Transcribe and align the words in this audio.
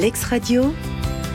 Lex 0.00 0.24
Radio, 0.24 0.62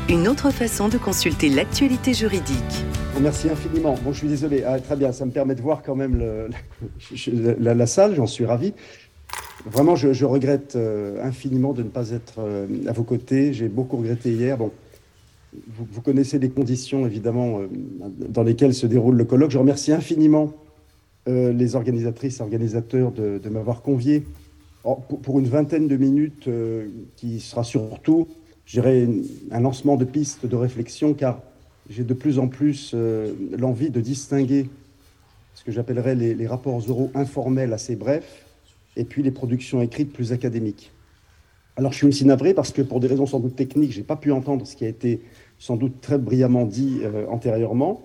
une 0.09 0.27
autre 0.27 0.49
façon 0.49 0.89
de 0.89 0.97
consulter 0.97 1.49
l'actualité 1.49 2.15
juridique. 2.15 2.85
Merci 3.21 3.47
infiniment. 3.47 3.95
Bon, 4.03 4.11
je 4.11 4.17
suis 4.17 4.27
désolé. 4.27 4.63
Ah, 4.65 4.79
très 4.79 4.95
bien, 4.95 5.11
ça 5.11 5.23
me 5.27 5.29
permet 5.29 5.53
de 5.53 5.61
voir 5.61 5.83
quand 5.83 5.95
même 5.95 6.49
la, 7.59 7.85
salle, 7.85 8.15
j'en 8.15 8.25
suis 8.25 8.43
ravi. 8.43 8.73
Vraiment, 9.67 9.95
je, 9.95 10.25
regrette 10.25 10.75
euh, 10.75 11.23
infiniment 11.23 11.73
de 11.73 11.83
ne 11.83 11.89
pas 11.89 12.09
être 12.09 12.39
euh, 12.39 12.65
à 12.87 12.91
vos 12.91 13.03
côtés. 13.03 13.53
J'ai 13.53 13.67
beaucoup 13.67 13.97
regretté 13.97 14.31
hier. 14.31 14.57
Bon, 14.57 14.71
vous, 15.77 16.01
connaissez 16.01 16.39
les 16.39 16.49
conditions, 16.49 17.05
évidemment, 17.05 17.59
euh, 17.59 17.67
dans 18.29 18.41
lesquelles 18.41 18.73
se 18.73 18.87
déroule 18.87 19.15
le 19.15 19.25
colloque. 19.25 19.51
Je 19.51 19.59
remercie 19.59 19.91
infiniment 19.91 20.51
les 21.27 21.75
organisatrices 21.75 22.39
et 22.39 22.43
organisateurs 22.43 23.11
de, 23.11 23.49
m'avoir 23.49 23.83
convié 23.83 24.23
pour, 24.81 25.05
pour, 25.05 25.39
une 25.39 25.47
vingtaine 25.47 25.87
de 25.87 25.97
minutes 25.97 26.47
qui 27.15 27.39
sera 27.39 27.63
surtout 27.63 28.27
je 28.65 28.79
dirais, 28.79 29.07
un 29.51 29.59
lancement 29.59 29.95
de 29.95 30.05
pistes 30.05 30.45
de 30.45 30.55
réflexion, 30.55 31.13
car 31.13 31.41
j'ai 31.89 32.03
de 32.03 32.13
plus 32.13 32.39
en 32.39 32.47
plus 32.47 32.91
euh, 32.93 33.33
l'envie 33.57 33.89
de 33.89 34.01
distinguer 34.01 34.69
ce 35.53 35.63
que 35.63 35.71
j'appellerais 35.71 36.15
les, 36.15 36.47
rapports 36.47 36.89
oraux 36.89 37.11
informels 37.13 37.73
assez 37.73 37.95
brefs 37.95 38.45
et 38.97 39.03
puis 39.03 39.23
les 39.23 39.31
productions 39.31 39.81
écrites 39.81 40.11
plus 40.11 40.33
académiques. 40.33 40.91
Alors 41.77 41.91
je 41.91 41.97
suis 41.97 42.07
aussi 42.07 42.25
navré 42.25 42.53
parce 42.53 42.71
que 42.71 42.81
pour 42.81 42.99
des 42.99 43.07
raisons 43.07 43.25
sans 43.25 43.39
doute 43.39 43.55
techniques, 43.55 43.91
je 43.91 43.99
n'ai 43.99 44.03
pas 44.03 44.15
pu 44.15 44.31
entendre 44.31 44.65
ce 44.65 44.75
qui 44.75 44.85
a 44.85 44.87
été 44.87 45.21
sans 45.59 45.75
doute 45.75 46.01
très 46.01 46.17
brillamment 46.17 46.65
dit 46.65 46.99
euh, 47.03 47.25
antérieurement. 47.29 48.01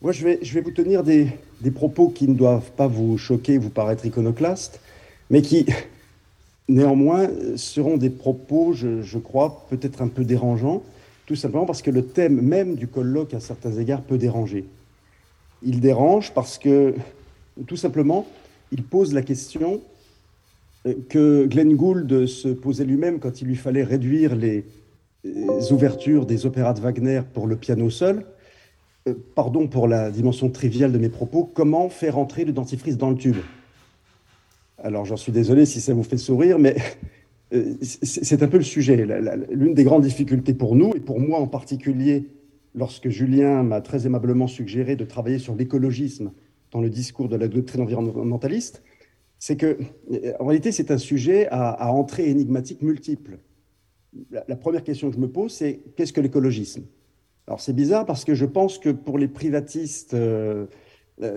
Moi, 0.00 0.12
je 0.12 0.24
vais, 0.24 0.38
je 0.42 0.52
vais 0.54 0.60
vous 0.60 0.72
tenir 0.72 1.02
des, 1.02 1.28
des 1.60 1.70
propos 1.70 2.08
qui 2.08 2.26
ne 2.26 2.34
doivent 2.34 2.72
pas 2.72 2.86
vous 2.86 3.18
choquer, 3.18 3.58
vous 3.58 3.70
paraître 3.70 4.04
iconoclastes, 4.04 4.80
mais 5.30 5.42
qui, 5.42 5.66
Néanmoins, 6.72 7.28
seront 7.56 7.98
des 7.98 8.08
propos, 8.08 8.72
je, 8.72 9.18
crois, 9.18 9.66
peut-être 9.68 10.00
un 10.00 10.08
peu 10.08 10.24
dérangeants, 10.24 10.82
tout 11.26 11.36
simplement 11.36 11.66
parce 11.66 11.82
que 11.82 11.90
le 11.90 12.02
thème 12.02 12.40
même 12.40 12.76
du 12.76 12.86
colloque, 12.86 13.34
à 13.34 13.40
certains 13.40 13.72
égards, 13.72 14.00
peut 14.00 14.16
déranger. 14.16 14.64
Il 15.62 15.80
dérange 15.80 16.32
parce 16.32 16.56
que, 16.56 16.94
tout 17.66 17.76
simplement, 17.76 18.26
il 18.70 18.82
pose 18.84 19.12
la 19.12 19.20
question 19.20 19.82
euh, 20.86 20.94
que 21.10 21.44
Glenn 21.44 21.76
Gould 21.76 22.24
se 22.24 22.48
posait 22.48 22.86
lui-même 22.86 23.18
quand 23.18 23.42
il 23.42 23.48
lui 23.48 23.56
fallait 23.56 23.84
réduire 23.84 24.34
les, 24.34 24.64
les 25.24 25.72
ouvertures 25.72 26.24
des 26.24 26.46
opéras 26.46 26.72
de 26.72 26.80
Wagner 26.80 27.20
pour 27.34 27.46
le 27.46 27.56
piano 27.56 27.90
seul. 27.90 28.24
Euh, 29.08 29.12
pardon 29.34 29.66
pour 29.66 29.88
la 29.88 30.10
dimension 30.10 30.48
triviale 30.48 30.90
de 30.90 30.98
mes 30.98 31.10
propos, 31.10 31.44
comment 31.52 31.90
faire 31.90 32.16
entrer 32.16 32.46
le 32.46 32.52
dentifrice 32.54 32.96
dans 32.96 33.10
le 33.10 33.16
tube 33.16 33.36
alors 34.82 35.04
j'en 35.04 35.16
suis 35.16 35.32
désolé 35.32 35.64
si 35.66 35.80
ça 35.80 35.94
vous 35.94 36.02
fait 36.02 36.18
sourire, 36.18 36.58
mais 36.58 36.76
euh, 37.54 37.74
c'est 37.80 38.42
un 38.42 38.48
peu 38.48 38.58
le 38.58 38.64
sujet. 38.64 38.96
L'une 39.50 39.74
des 39.74 39.84
grandes 39.84 40.02
difficultés 40.02 40.54
pour 40.54 40.76
nous, 40.76 40.92
et 40.94 41.00
pour 41.00 41.20
moi 41.20 41.38
en 41.38 41.46
particulier, 41.46 42.28
lorsque 42.74 43.08
Julien 43.08 43.62
m'a 43.62 43.80
très 43.80 44.06
aimablement 44.06 44.46
suggéré 44.46 44.96
de 44.96 45.04
travailler 45.04 45.38
sur 45.38 45.54
l'écologisme 45.54 46.32
dans 46.70 46.80
le 46.80 46.90
discours 46.90 47.28
de 47.28 47.36
la 47.36 47.48
doctrine 47.48 47.82
environnementaliste, 47.82 48.82
c'est 49.38 49.56
que, 49.56 49.76
en 50.38 50.46
réalité, 50.46 50.72
c'est 50.72 50.90
un 50.90 50.98
sujet 50.98 51.48
à, 51.48 51.70
à 51.70 51.90
entrée 51.90 52.28
énigmatique 52.30 52.80
multiple. 52.80 53.38
La, 54.30 54.56
première 54.56 54.84
question 54.84 55.08
que 55.08 55.16
je 55.16 55.20
me 55.20 55.28
pose, 55.28 55.52
c'est 55.52 55.80
qu'est-ce 55.96 56.12
que 56.12 56.20
l'écologisme? 56.20 56.84
Alors 57.46 57.60
c'est 57.60 57.72
bizarre 57.72 58.06
parce 58.06 58.24
que 58.24 58.34
je 58.34 58.44
pense 58.44 58.78
que 58.78 58.90
pour 58.90 59.18
les 59.18 59.26
privatistes 59.26 60.14
euh, 60.14 60.66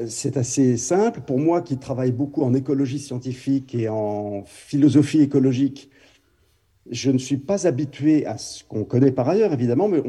c'est 0.08 0.38
assez 0.38 0.78
simple. 0.78 1.22
Pour 1.22 1.40
moi 1.40 1.62
qui 1.62 1.78
travaille 1.78 2.12
beaucoup 2.12 2.44
en 2.44 2.54
écologie 2.54 3.00
scientifique 3.00 3.76
et 3.76 3.90
en 3.90 4.44
philosophie 4.46 5.22
écologique, 5.22 5.90
je 6.90 7.12
ne 7.12 7.18
suis 7.18 7.38
pas 7.38 7.68
habitué 7.68 8.26
à 8.26 8.38
ce 8.38 8.64
qu'on 8.64 8.84
connaît 8.84 9.12
par 9.12 9.28
ailleurs, 9.28 9.54
évidemment, 9.54 9.88
mais 9.88 10.02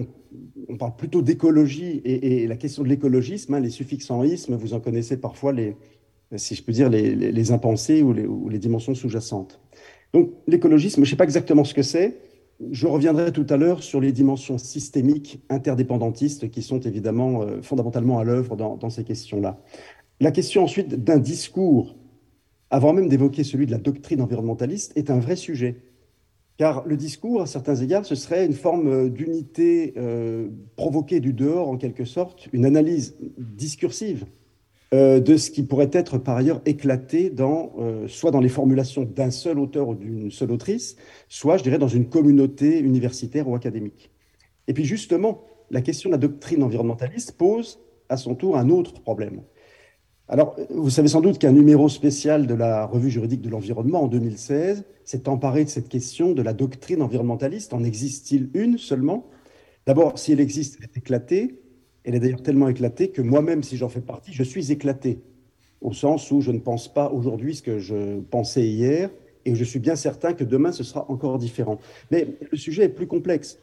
on, 0.68 0.76
parle 0.76 0.94
plutôt 0.96 1.22
d'écologie 1.22 2.02
et, 2.04 2.46
la 2.46 2.56
question 2.56 2.82
de 2.82 2.88
l'écologisme, 2.88 3.54
hein, 3.54 3.60
les 3.60 3.70
suffixes 3.70 4.10
en 4.10 4.22
isme, 4.22 4.56
vous 4.56 4.74
en 4.74 4.80
connaissez 4.80 5.16
parfois 5.16 5.52
les, 5.52 5.76
si 6.36 6.54
je 6.54 6.62
peux 6.62 6.72
dire, 6.72 6.90
les 6.90 7.52
impensés 7.52 8.02
ou 8.02 8.12
les, 8.12 8.26
ou 8.26 8.48
les 8.48 8.58
dimensions 8.58 8.94
sous-jacentes. 8.94 9.60
Donc 10.12 10.32
l'écologisme, 10.46 10.96
je 10.96 11.00
ne 11.00 11.10
sais 11.10 11.16
pas 11.16 11.24
exactement 11.24 11.64
ce 11.64 11.74
que 11.74 11.82
c'est, 11.82 12.16
je 12.70 12.86
reviendrai 12.86 13.32
tout 13.32 13.46
à 13.50 13.56
l'heure 13.56 13.82
sur 13.82 14.00
les 14.00 14.12
dimensions 14.12 14.58
systémiques 14.58 15.40
interdépendantistes 15.48 16.50
qui 16.50 16.62
sont 16.62 16.80
évidemment 16.80 17.42
euh, 17.42 17.60
fondamentalement 17.62 18.18
à 18.18 18.24
l'œuvre 18.24 18.56
dans, 18.56 18.90
ces 18.90 19.04
questions-là. 19.04 19.60
La 20.20 20.30
question 20.30 20.64
ensuite 20.64 21.04
d'un 21.04 21.18
discours, 21.18 21.96
avant 22.70 22.92
même 22.92 23.08
d'évoquer 23.08 23.44
celui 23.44 23.66
de 23.66 23.72
la 23.72 23.78
doctrine 23.78 24.22
environnementaliste, 24.22 24.92
est 24.96 25.10
un 25.10 25.18
vrai 25.18 25.36
sujet. 25.36 25.82
Car 26.56 26.86
le 26.86 26.96
discours, 26.96 27.42
à 27.42 27.46
certains 27.46 27.76
égards, 27.76 28.06
ce 28.06 28.14
serait 28.14 28.46
une 28.46 28.54
forme 28.54 28.88
euh, 28.88 29.08
d'unité 29.10 29.92
euh, 29.98 30.48
provoquée 30.76 31.20
du 31.20 31.34
dehors, 31.34 31.68
en 31.68 31.76
quelque 31.76 32.06
sorte, 32.06 32.48
une 32.54 32.64
analyse 32.64 33.16
discursive 33.36 34.24
euh, 34.94 35.18
de 35.18 35.36
ce 35.36 35.50
qui 35.50 35.64
pourrait 35.64 35.90
être 35.92 36.18
par 36.18 36.36
ailleurs 36.36 36.60
éclaté 36.64 37.28
dans, 37.30 37.72
euh, 37.78 38.06
soit 38.06 38.30
dans 38.30 38.40
les 38.40 38.48
formulations 38.48 39.02
d'un 39.02 39.32
seul 39.32 39.58
auteur 39.58 39.88
ou 39.88 39.94
d'une 39.96 40.30
seule 40.30 40.52
autrice, 40.52 40.96
soit, 41.28 41.56
je 41.56 41.64
dirais, 41.64 41.78
dans 41.78 41.88
une 41.88 42.08
communauté 42.08 42.78
universitaire 42.78 43.48
ou 43.48 43.56
académique. 43.56 44.10
Et 44.68 44.74
puis 44.74 44.84
justement, 44.84 45.42
la 45.70 45.80
question 45.80 46.08
de 46.08 46.14
la 46.14 46.18
doctrine 46.18 46.62
environnementaliste 46.62 47.32
pose 47.32 47.80
à 48.08 48.16
son 48.16 48.36
tour 48.36 48.56
un 48.56 48.70
autre 48.70 49.00
problème. 49.00 49.42
Alors, 50.28 50.56
vous 50.70 50.90
savez 50.90 51.08
sans 51.08 51.20
doute 51.20 51.38
qu'un 51.38 51.52
numéro 51.52 51.88
spécial 51.88 52.46
de 52.46 52.54
la 52.54 52.84
Revue 52.86 53.10
juridique 53.10 53.42
de 53.42 53.48
l'environnement 53.48 54.02
en 54.02 54.08
2016 54.08 54.84
s'est 55.04 55.28
emparé 55.28 55.64
de 55.64 55.68
cette 55.68 55.88
question 55.88 56.32
de 56.32 56.42
la 56.42 56.52
doctrine 56.52 57.02
environnementaliste. 57.02 57.72
En 57.74 57.84
existe-t-il 57.84 58.50
une 58.54 58.76
seulement? 58.78 59.28
D'abord, 59.86 60.18
si 60.18 60.32
elle 60.32 60.40
existe, 60.40 60.78
elle 60.78 60.86
est 60.86 60.96
éclatée. 60.96 61.60
Elle 62.06 62.14
est 62.14 62.20
d'ailleurs 62.20 62.42
tellement 62.42 62.68
éclatée 62.68 63.08
que 63.08 63.20
moi-même, 63.20 63.64
si 63.64 63.76
j'en 63.76 63.88
fais 63.88 64.00
partie, 64.00 64.32
je 64.32 64.44
suis 64.44 64.70
éclaté, 64.70 65.18
au 65.80 65.92
sens 65.92 66.30
où 66.30 66.40
je 66.40 66.52
ne 66.52 66.60
pense 66.60 66.92
pas 66.92 67.10
aujourd'hui 67.10 67.56
ce 67.56 67.62
que 67.62 67.80
je 67.80 68.20
pensais 68.20 68.64
hier, 68.64 69.10
et 69.44 69.56
je 69.56 69.64
suis 69.64 69.80
bien 69.80 69.96
certain 69.96 70.32
que 70.32 70.44
demain, 70.44 70.70
ce 70.70 70.84
sera 70.84 71.10
encore 71.10 71.38
différent. 71.38 71.78
Mais 72.12 72.28
le 72.50 72.56
sujet 72.56 72.84
est 72.84 72.88
plus 72.88 73.08
complexe. 73.08 73.58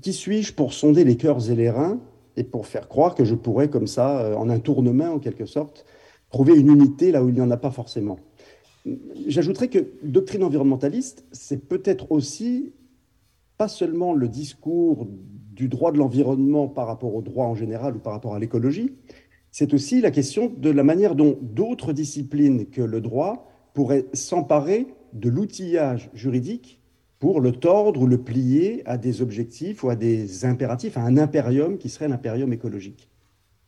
Qui 0.00 0.12
suis-je 0.12 0.52
pour 0.52 0.72
sonder 0.72 1.04
les 1.04 1.16
cœurs 1.16 1.50
et 1.50 1.54
les 1.54 1.70
reins 1.70 2.00
et 2.36 2.42
pour 2.42 2.66
faire 2.66 2.88
croire 2.88 3.14
que 3.14 3.24
je 3.24 3.36
pourrais, 3.36 3.70
comme 3.70 3.86
ça, 3.86 4.20
euh, 4.20 4.34
en 4.34 4.50
un 4.50 4.58
tournement 4.58 5.14
en 5.14 5.18
quelque 5.20 5.46
sorte, 5.46 5.86
trouver 6.30 6.54
une 6.54 6.68
unité 6.68 7.12
là 7.12 7.22
où 7.22 7.28
il 7.28 7.34
n'y 7.34 7.40
en 7.40 7.50
a 7.50 7.56
pas 7.56 7.70
forcément? 7.70 8.18
J'ajouterais 9.28 9.68
que 9.68 9.86
doctrine 10.02 10.42
environnementaliste, 10.42 11.24
c'est 11.30 11.68
peut-être 11.68 12.10
aussi 12.10 12.72
pas 13.62 13.68
seulement 13.68 14.12
le 14.12 14.26
discours 14.26 15.06
du 15.52 15.68
droit 15.68 15.92
de 15.92 15.96
l'environnement 15.96 16.66
par 16.66 16.88
rapport 16.88 17.14
au 17.14 17.22
droit 17.22 17.46
en 17.46 17.54
général 17.54 17.94
ou 17.94 18.00
par 18.00 18.12
rapport 18.12 18.34
à 18.34 18.40
l'écologie, 18.40 18.90
c'est 19.52 19.72
aussi 19.72 20.00
la 20.00 20.10
question 20.10 20.52
de 20.56 20.68
la 20.68 20.82
manière 20.82 21.14
dont 21.14 21.38
d'autres 21.40 21.92
disciplines 21.92 22.66
que 22.66 22.82
le 22.82 23.00
droit 23.00 23.48
pourraient 23.72 24.06
s'emparer 24.14 24.88
de 25.12 25.28
l'outillage 25.28 26.10
juridique 26.12 26.80
pour 27.20 27.40
le 27.40 27.52
tordre 27.52 28.02
ou 28.02 28.08
le 28.08 28.18
plier 28.18 28.82
à 28.84 28.98
des 28.98 29.22
objectifs 29.22 29.84
ou 29.84 29.90
à 29.90 29.94
des 29.94 30.44
impératifs, 30.44 30.96
à 30.96 31.02
un 31.02 31.16
impérium 31.16 31.78
qui 31.78 31.88
serait 31.88 32.08
l'impérium 32.08 32.52
écologique. 32.52 33.10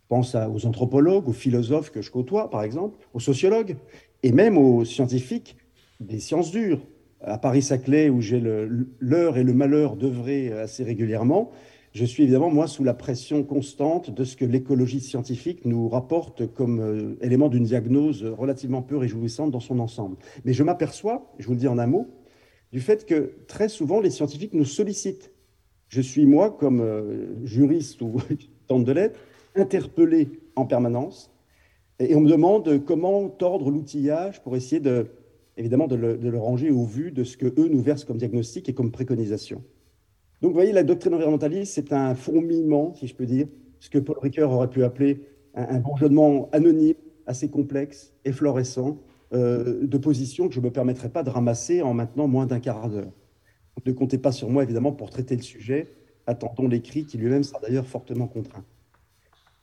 Je 0.02 0.08
pense 0.08 0.34
aux 0.34 0.66
anthropologues, 0.66 1.28
aux 1.28 1.32
philosophes 1.32 1.92
que 1.92 2.02
je 2.02 2.10
côtoie, 2.10 2.50
par 2.50 2.64
exemple, 2.64 2.98
aux 3.14 3.20
sociologues, 3.20 3.76
et 4.24 4.32
même 4.32 4.58
aux 4.58 4.84
scientifiques 4.84 5.56
des 6.00 6.18
sciences 6.18 6.50
dures. 6.50 6.80
À 7.26 7.38
Paris-Saclay, 7.38 8.10
où 8.10 8.20
j'ai 8.20 8.40
l'heure 9.00 9.38
et 9.38 9.44
le 9.44 9.54
malheur 9.54 9.96
d'œuvrer 9.96 10.52
assez 10.52 10.84
régulièrement, 10.84 11.52
je 11.94 12.04
suis 12.04 12.24
évidemment, 12.24 12.50
moi, 12.50 12.66
sous 12.66 12.82
la 12.82 12.92
pression 12.92 13.44
constante 13.44 14.10
de 14.10 14.24
ce 14.24 14.36
que 14.36 14.44
l'écologie 14.44 15.00
scientifique 15.00 15.64
nous 15.64 15.88
rapporte 15.88 16.52
comme 16.52 16.80
euh, 16.80 17.16
élément 17.20 17.48
d'une 17.48 17.62
diagnose 17.62 18.24
relativement 18.24 18.82
peu 18.82 18.96
réjouissante 18.96 19.52
dans 19.52 19.60
son 19.60 19.78
ensemble. 19.78 20.16
Mais 20.44 20.52
je 20.52 20.64
m'aperçois, 20.64 21.32
je 21.38 21.46
vous 21.46 21.52
le 21.52 21.58
dis 21.60 21.68
en 21.68 21.78
un 21.78 21.86
mot, 21.86 22.08
du 22.72 22.80
fait 22.80 23.06
que 23.06 23.34
très 23.46 23.68
souvent, 23.68 24.00
les 24.00 24.10
scientifiques 24.10 24.54
nous 24.54 24.64
sollicitent. 24.64 25.30
Je 25.86 26.00
suis, 26.00 26.26
moi, 26.26 26.50
comme 26.50 26.80
euh, 26.80 27.46
juriste 27.46 28.02
ou 28.02 28.16
tente 28.66 28.84
de 28.84 28.92
l'être, 28.92 29.20
interpellé 29.54 30.28
en 30.56 30.66
permanence. 30.66 31.32
Et 32.00 32.16
on 32.16 32.22
me 32.22 32.28
demande 32.28 32.84
comment 32.84 33.28
tordre 33.28 33.70
l'outillage 33.70 34.42
pour 34.42 34.56
essayer 34.56 34.80
de, 34.80 35.06
évidemment, 35.56 35.86
de 35.86 35.96
le, 35.96 36.38
ranger 36.38 36.70
au 36.70 36.84
vu 36.84 37.10
de 37.10 37.24
ce 37.24 37.36
que 37.36 37.46
eux 37.46 37.68
nous 37.68 37.82
versent 37.82 38.04
comme 38.04 38.18
diagnostic 38.18 38.68
et 38.68 38.74
comme 38.74 38.90
préconisation. 38.90 39.62
Donc, 40.42 40.50
vous 40.50 40.56
voyez, 40.56 40.72
la 40.72 40.82
doctrine 40.82 41.14
environnementaliste, 41.14 41.74
c'est 41.74 41.92
un 41.92 42.14
fourmillement, 42.14 42.94
si 42.94 43.06
je 43.06 43.14
peux 43.14 43.26
dire, 43.26 43.46
ce 43.80 43.88
que 43.88 43.98
Paul 43.98 44.18
Ricoeur 44.18 44.50
aurait 44.50 44.70
pu 44.70 44.84
appeler 44.84 45.22
un, 45.54 45.78
bourgeonnement 45.78 46.48
anonyme, 46.52 46.96
assez 47.26 47.48
complexe, 47.48 48.12
efflorescent, 48.24 48.98
euh, 49.32 49.86
de 49.86 49.98
positions 49.98 50.48
que 50.48 50.54
je 50.54 50.60
ne 50.60 50.66
me 50.66 50.70
permettrai 50.70 51.08
pas 51.08 51.22
de 51.22 51.30
ramasser 51.30 51.82
en 51.82 51.94
maintenant 51.94 52.26
moins 52.26 52.46
d'un 52.46 52.60
quart 52.60 52.88
d'heure. 52.88 53.12
Ne 53.86 53.92
comptez 53.92 54.18
pas 54.18 54.32
sur 54.32 54.50
moi, 54.50 54.62
évidemment, 54.62 54.92
pour 54.92 55.10
traiter 55.10 55.36
le 55.36 55.42
sujet. 55.42 55.88
Attendons 56.26 56.68
l'écrit, 56.68 57.04
qui 57.04 57.18
lui-même 57.18 57.42
sera 57.42 57.60
d'ailleurs 57.60 57.86
fortement 57.86 58.26
contraint. 58.26 58.64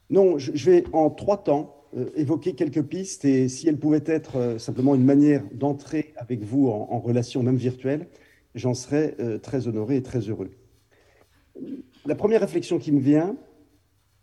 Non, 0.10 0.38
je, 0.38 0.70
vais 0.70 0.84
en 0.94 1.10
trois 1.10 1.44
temps 1.44 1.81
évoquer 2.16 2.54
quelques 2.54 2.84
pistes 2.84 3.26
et 3.26 3.50
si 3.50 3.68
elles 3.68 3.80
pouvaient 3.80 4.04
être 4.06 4.38
euh, 4.38 4.58
simplement 4.60 4.96
une 4.96 5.04
manière 5.04 5.44
d'entrer 5.54 6.14
avec 6.18 6.44
vous 6.44 6.70
en, 6.70 6.88
en 6.90 7.00
relation, 7.00 7.44
même 7.44 7.58
virtuelle, 7.58 8.08
j'en 8.56 8.74
serais 8.74 9.16
euh, 9.20 9.38
très 9.38 9.68
honoré 9.68 9.98
et 9.98 10.04
très 10.04 10.20
heureux. 10.20 10.52
La 12.06 12.16
première 12.16 12.42
réflexion 12.42 12.80
qui 12.80 12.92
me 12.92 13.00
vient 13.00 13.36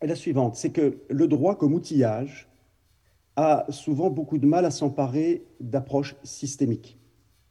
est 0.01 0.07
la 0.07 0.17
suivante, 0.17 0.57
c'est 0.57 0.71
que 0.71 0.99
le 1.09 1.27
droit 1.27 1.57
comme 1.57 1.75
outillage 1.75 2.49
a 3.37 3.67
souvent 3.71 4.11
beaucoup 4.11 4.39
de 4.39 4.47
mal 4.47 4.65
à 4.65 4.71
s'emparer 4.71 5.45
d'approches 5.61 6.17
systémiques. 6.25 6.99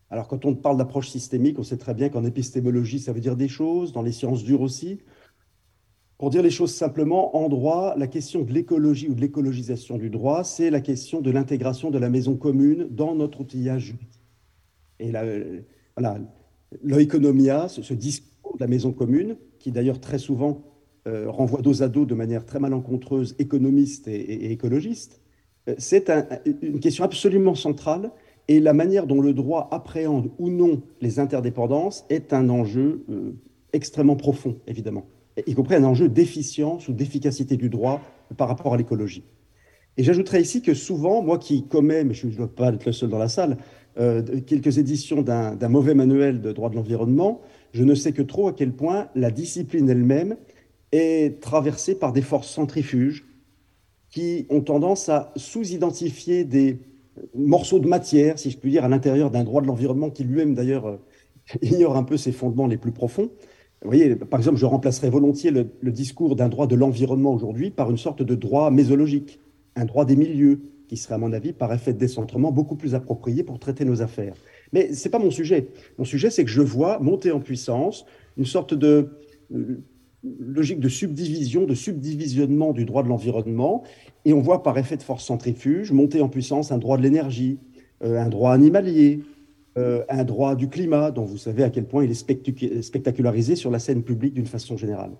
Alors 0.09 0.27
quand 0.27 0.45
on 0.45 0.55
parle 0.55 0.77
d'approche 0.77 1.09
systémique, 1.09 1.59
on 1.59 1.63
sait 1.63 1.77
très 1.77 1.93
bien 1.93 2.09
qu'en 2.09 2.25
épistémologie, 2.25 2.99
ça 2.99 3.13
veut 3.13 3.19
dire 3.19 3.35
des 3.35 3.47
choses, 3.47 3.91
dans 3.91 4.01
les 4.01 4.11
sciences 4.11 4.43
dures 4.43 4.61
aussi. 4.61 4.99
Pour 6.17 6.31
dire 6.31 6.41
les 6.41 6.49
choses 6.49 6.73
simplement, 6.73 7.37
en 7.37 7.47
droit, 7.47 7.93
la 7.95 8.07
question 8.07 8.41
de 8.41 8.51
l'écologie 8.51 9.07
ou 9.07 9.13
de 9.13 9.21
l'écologisation 9.21 9.97
du 9.97 10.09
droit, 10.09 10.43
c'est 10.43 10.71
la 10.71 10.81
question 10.81 11.21
de 11.21 11.29
l'intégration 11.29 11.91
de 11.91 11.99
la 11.99 12.09
maison 12.09 12.35
commune 12.35 12.87
dans 12.89 13.13
notre 13.13 13.41
outillage 13.41 13.83
juridique. 13.83 14.19
Et 14.99 15.11
là, 15.11 15.23
voilà, 15.95 16.19
l'oeconomia, 16.83 17.67
ce, 17.67 17.93
discours 17.93 18.55
de 18.57 18.63
la 18.63 18.67
maison 18.67 18.91
commune, 18.91 19.37
qui 19.59 19.71
d'ailleurs 19.71 19.99
très 19.99 20.17
souvent 20.17 20.63
euh, 21.07 21.29
renvoie 21.29 21.61
dos 21.61 21.83
à 21.83 21.87
dos 21.87 22.05
de 22.05 22.15
manière 22.15 22.45
très 22.45 22.59
malencontreuse 22.59 23.35
économiste 23.39 24.07
et, 24.07 24.51
écologiste, 24.51 25.21
euh, 25.69 25.75
c'est 25.77 26.11
une 26.61 26.79
question 26.79 27.03
absolument 27.03 27.55
centrale 27.55 28.11
et 28.47 28.59
la 28.59 28.73
manière 28.73 29.07
dont 29.07 29.21
le 29.21 29.33
droit 29.33 29.67
appréhende 29.71 30.31
ou 30.39 30.49
non 30.49 30.81
les 31.01 31.19
interdépendances 31.19 32.05
est 32.09 32.33
un 32.33 32.49
enjeu 32.49 33.05
euh, 33.09 33.33
extrêmement 33.73 34.15
profond, 34.15 34.57
évidemment, 34.67 35.05
y 35.45 35.53
compris 35.53 35.75
un 35.75 35.83
enjeu 35.83 36.09
d'efficience 36.09 36.87
ou 36.87 36.93
d'efficacité 36.93 37.57
du 37.57 37.69
droit 37.69 38.01
par 38.37 38.47
rapport 38.47 38.73
à 38.73 38.77
l'écologie. 38.77 39.23
Et 39.97 40.03
j'ajouterais 40.03 40.41
ici 40.41 40.61
que 40.61 40.73
souvent, 40.73 41.21
moi 41.21 41.39
qui 41.39 41.65
commets, 41.67 42.03
mais 42.03 42.13
je 42.13 42.27
ne 42.27 42.31
dois 42.33 42.53
pas 42.53 42.69
être 42.69 42.85
le 42.85 42.91
seul 42.91 43.09
dans 43.09 43.17
la 43.17 43.29
salle, 43.29 43.57
euh, 43.99 44.21
quelques 44.41 44.77
éditions 44.77 45.23
d'un 45.23 45.69
mauvais 45.69 45.95
manuel 45.95 46.39
de 46.39 46.51
droit 46.51 46.69
de 46.69 46.75
l'environnement, 46.75 47.41
je 47.73 47.83
ne 47.83 47.95
sais 47.95 48.11
que 48.11 48.21
trop 48.21 48.47
à 48.47 48.53
quel 48.53 48.73
point 48.73 49.09
la 49.15 49.31
discipline 49.31 49.89
elle-même 49.89 50.37
est 50.91 51.41
traversée 51.41 51.95
par 51.95 52.13
des 52.13 52.21
forces 52.21 52.49
centrifuges 52.49 53.25
qui 54.11 54.45
ont 54.49 54.61
tendance 54.61 55.09
à 55.09 55.33
sous-identifier 55.35 56.43
des 56.43 56.79
morceaux 57.35 57.79
de 57.79 57.87
matière, 57.87 58.37
si 58.37 58.51
je 58.51 58.57
puis 58.57 58.71
dire, 58.71 58.85
à 58.85 58.87
l'intérieur 58.87 59.31
d'un 59.31 59.43
droit 59.43 59.61
de 59.61 59.67
l'environnement 59.67 60.11
qui 60.11 60.23
lui-même 60.23 60.53
d'ailleurs 60.53 60.85
euh, 60.85 60.97
ignore 61.61 61.97
un 61.97 62.03
peu 62.03 62.17
ses 62.17 62.31
fondements 62.31 62.67
les 62.67 62.77
plus 62.77 62.91
profonds. 62.91 63.31
Vous 63.83 63.89
voyez, 63.89 64.15
par 64.15 64.39
exemple, 64.39 64.57
je 64.57 64.65
remplacerais 64.65 65.09
volontiers 65.09 65.51
le, 65.51 65.91
discours 65.91 66.35
d'un 66.35 66.50
droit 66.50 66.68
de 66.68 66.75
l'environnement 66.75 67.33
aujourd'hui 67.33 67.69
par 67.69 67.91
une 67.91 67.97
sorte 67.97 68.24
de 68.24 68.35
droit 68.35 68.71
mésologique, 68.71 69.39
un 69.75 69.85
droit 69.85 70.06
des 70.06 70.15
milieux, 70.15 70.62
qui 70.88 70.97
serait, 70.97 71.15
à 71.15 71.18
mon 71.18 71.33
avis, 71.33 71.53
par 71.53 71.74
effet 71.74 71.94
de 71.94 72.00
décentrement, 72.00 72.51
beaucoup 72.51 72.75
plus 72.75 72.95
approprié 72.95 73.44
pour 73.44 73.59
traiter 73.59 73.85
nos 73.85 74.01
affaires. 74.01 74.33
Mais 74.74 74.94
ce 74.94 75.07
n'est 75.07 75.12
pas 75.12 75.19
mon 75.19 75.31
sujet. 75.31 75.68
Mon 75.97 76.06
sujet, 76.06 76.29
c'est 76.29 76.45
que 76.45 76.50
je 76.50 76.62
vois 76.62 77.00
monter 77.00 77.31
en 77.31 77.39
puissance 77.39 78.06
une 78.38 78.45
sorte 78.45 78.74
de 78.74 79.09
euh, 79.53 79.83
logique 80.39 80.80
de 80.80 80.89
subdivision, 80.89 81.65
de 81.65 81.75
subdivisionnement 81.75 82.73
du 82.73 82.85
droit 82.85 83.03
de 83.03 83.09
l'environnement, 83.09 83.83
et 84.25 84.33
on 84.33 84.41
voit 84.41 84.63
par 84.63 84.77
effet 84.77 84.97
de 84.97 85.03
force 85.03 85.25
centrifuge 85.25 85.91
monter 85.91 86.21
en 86.21 86.30
puissance 86.30 86.71
un 86.71 86.77
droit 86.77 86.97
de 86.97 87.03
l'énergie, 87.03 87.59
euh, 88.03 88.19
un 88.19 88.30
droit 88.30 88.53
animalier, 88.53 89.21
euh, 89.77 90.03
un 90.09 90.24
droit 90.24 90.56
du 90.56 90.69
climat, 90.69 91.12
dont 91.12 91.25
vous 91.25 91.38
savez 91.38 91.63
à 91.63 91.69
quel 91.69 91.85
point 91.85 92.03
il 92.03 92.12
est 92.12 92.81
spectacularisé 92.81 93.56
sur 93.56 93.71
la 93.71 93.79
scène 93.79 94.03
publique 94.03 94.33
d'une 94.33 94.47
façon 94.47 94.77
générale. 94.77 95.12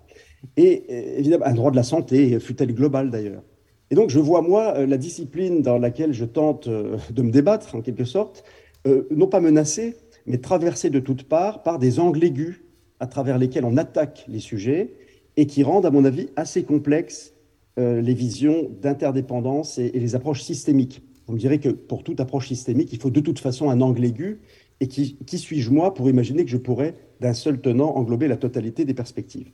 Et 0.56 1.18
évidemment, 1.18 1.46
un 1.46 1.54
droit 1.54 1.70
de 1.70 1.76
la 1.76 1.82
santé, 1.82 2.38
fut-elle 2.40 2.74
globale 2.74 3.10
d'ailleurs. 3.10 3.42
Et 3.90 3.94
donc, 3.94 4.10
je 4.10 4.18
vois, 4.18 4.42
moi, 4.42 4.74
euh, 4.76 4.86
la 4.86 4.98
discipline 4.98 5.62
dans 5.62 5.78
laquelle 5.78 6.12
je 6.12 6.24
tente 6.24 6.68
euh, 6.68 6.98
de 7.10 7.22
me 7.22 7.30
débattre, 7.30 7.74
en 7.74 7.80
quelque 7.80 8.04
sorte, 8.04 8.44
euh, 8.86 9.06
non 9.10 9.26
pas 9.26 9.40
menacée, 9.40 9.96
mais 10.26 10.38
traversée 10.38 10.90
de 10.90 11.00
toutes 11.00 11.24
parts 11.24 11.62
par 11.62 11.78
des 11.78 11.98
angles 11.98 12.22
aigus 12.22 12.62
à 13.00 13.06
travers 13.06 13.38
lesquels 13.38 13.64
on 13.64 13.76
attaque 13.76 14.24
les 14.28 14.40
sujets 14.40 14.94
et 15.36 15.46
qui 15.46 15.62
rendent, 15.62 15.86
à 15.86 15.90
mon 15.90 16.04
avis, 16.04 16.28
assez 16.36 16.64
complexes 16.64 17.34
les 17.80 18.12
visions 18.12 18.72
d'interdépendance 18.82 19.78
et, 19.78 19.92
les 19.92 20.16
approches 20.16 20.42
systémiques. 20.42 21.00
Vous 21.28 21.34
me 21.34 21.38
direz 21.38 21.60
que 21.60 21.68
pour 21.68 22.02
toute 22.02 22.20
approche 22.20 22.48
systémique, 22.48 22.90
il 22.92 22.98
faut 22.98 23.10
de 23.10 23.20
toute 23.20 23.38
façon 23.38 23.68
un 23.68 23.82
angle 23.82 24.04
aigu. 24.04 24.40
Et 24.80 24.88
qui, 24.88 25.38
suis-je, 25.38 25.70
moi, 25.70 25.92
pour 25.92 26.08
imaginer 26.08 26.44
que 26.44 26.50
je 26.50 26.56
pourrais, 26.56 26.94
d'un 27.20 27.34
seul 27.34 27.60
tenant, 27.60 27.96
englober 27.96 28.28
la 28.28 28.36
totalité 28.36 28.84
des 28.84 28.94
perspectives? 28.94 29.50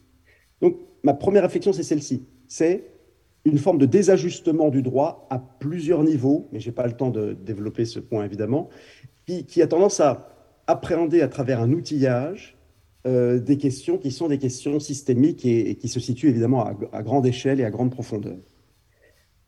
Donc, 0.60 0.76
ma 1.02 1.14
première 1.14 1.42
réflexion, 1.42 1.72
c'est 1.72 1.82
celle-ci. 1.82 2.26
C'est 2.46 2.84
une 3.44 3.58
forme 3.58 3.78
de 3.78 3.86
désajustement 3.86 4.70
du 4.70 4.82
droit 4.82 5.26
à 5.30 5.38
plusieurs 5.38 6.04
niveaux, 6.04 6.48
mais 6.52 6.60
je 6.60 6.68
n'ai 6.68 6.74
pas 6.74 6.86
le 6.86 6.92
temps 6.92 7.10
de 7.10 7.32
développer 7.32 7.84
ce 7.84 7.98
point 7.98 8.24
évidemment, 8.24 8.68
qui, 9.26 9.60
a 9.60 9.66
tendance 9.66 10.00
à 10.00 10.28
appréhender 10.66 11.22
à 11.22 11.28
travers 11.28 11.60
un 11.60 11.72
outillage 11.72 12.56
euh, 13.06 13.38
des 13.38 13.58
questions 13.58 13.98
qui 13.98 14.10
sont 14.10 14.28
des 14.28 14.38
questions 14.38 14.78
systémiques 14.78 15.44
et, 15.44 15.74
qui 15.74 15.88
se 15.88 16.00
situent 16.00 16.28
évidemment 16.28 16.64
à, 16.64 17.02
grande 17.02 17.26
échelle 17.26 17.60
et 17.60 17.64
à 17.64 17.70
grande 17.70 17.90
profondeur. 17.90 18.36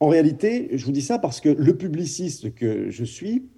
En 0.01 0.09
réalité, 0.09 0.69
je 0.73 0.85
vous 0.85 0.93
dis 0.93 1.03
ça 1.03 1.19
parce 1.19 1.41
que 1.41 1.49
le 1.49 1.77
publiciste 1.77 2.55
que 2.55 2.91
je 2.91 3.05
suis 3.05 3.49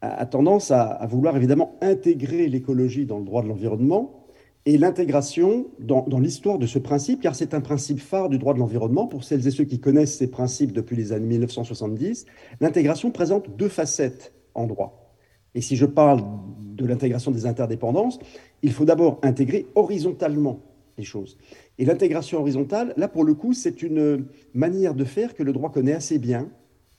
a, 0.00 0.24
tendance 0.26 0.70
à 0.70 1.06
vouloir 1.10 1.36
évidemment 1.36 1.76
intégrer 1.80 2.48
l'écologie 2.48 3.06
dans 3.06 3.18
le 3.18 3.24
droit 3.24 3.42
de 3.42 3.48
l'environnement, 3.48 4.20
et 4.66 4.76
l'intégration 4.76 5.68
dans, 5.78 6.04
l'histoire 6.18 6.58
de 6.58 6.66
ce 6.66 6.78
principe, 6.78 7.22
car 7.22 7.34
c'est 7.34 7.54
un 7.54 7.60
principe 7.60 7.98
phare 7.98 8.28
du 8.28 8.38
droit 8.38 8.52
de 8.52 8.58
l'environnement. 8.58 9.06
Pour 9.06 9.24
celles 9.24 9.46
et 9.46 9.50
ceux 9.50 9.64
qui 9.64 9.80
connaissent 9.80 10.18
ces 10.18 10.30
principes 10.30 10.72
depuis 10.72 10.96
les 10.96 11.12
années 11.12 11.26
1970, 11.26 12.26
l'intégration 12.60 13.10
présente 13.10 13.56
deux 13.56 13.68
facettes 13.68 14.34
en 14.54 14.66
droit. 14.66 15.14
Et 15.54 15.62
si 15.62 15.76
je 15.76 15.86
parle 15.86 16.22
de 16.60 16.84
l'intégration 16.84 17.30
des 17.30 17.46
interdépendances, 17.46 18.18
il 18.62 18.72
faut 18.72 18.84
d'abord 18.84 19.18
intégrer 19.22 19.66
horizontalement 19.74 20.60
choses. 21.04 21.38
Et 21.78 21.84
l'intégration 21.84 22.40
horizontale, 22.40 22.94
là 22.96 23.08
pour 23.08 23.24
le 23.24 23.34
coup, 23.34 23.52
c'est 23.52 23.82
une 23.82 24.26
manière 24.54 24.94
de 24.94 25.04
faire 25.04 25.34
que 25.34 25.42
le 25.42 25.52
droit 25.52 25.70
connaît 25.70 25.94
assez 25.94 26.18
bien. 26.18 26.48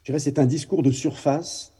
Je 0.03 0.11
dirais 0.11 0.19
c'est 0.19 0.39
un 0.39 0.45
discours 0.45 0.83
de 0.83 0.91
surface 0.91 1.73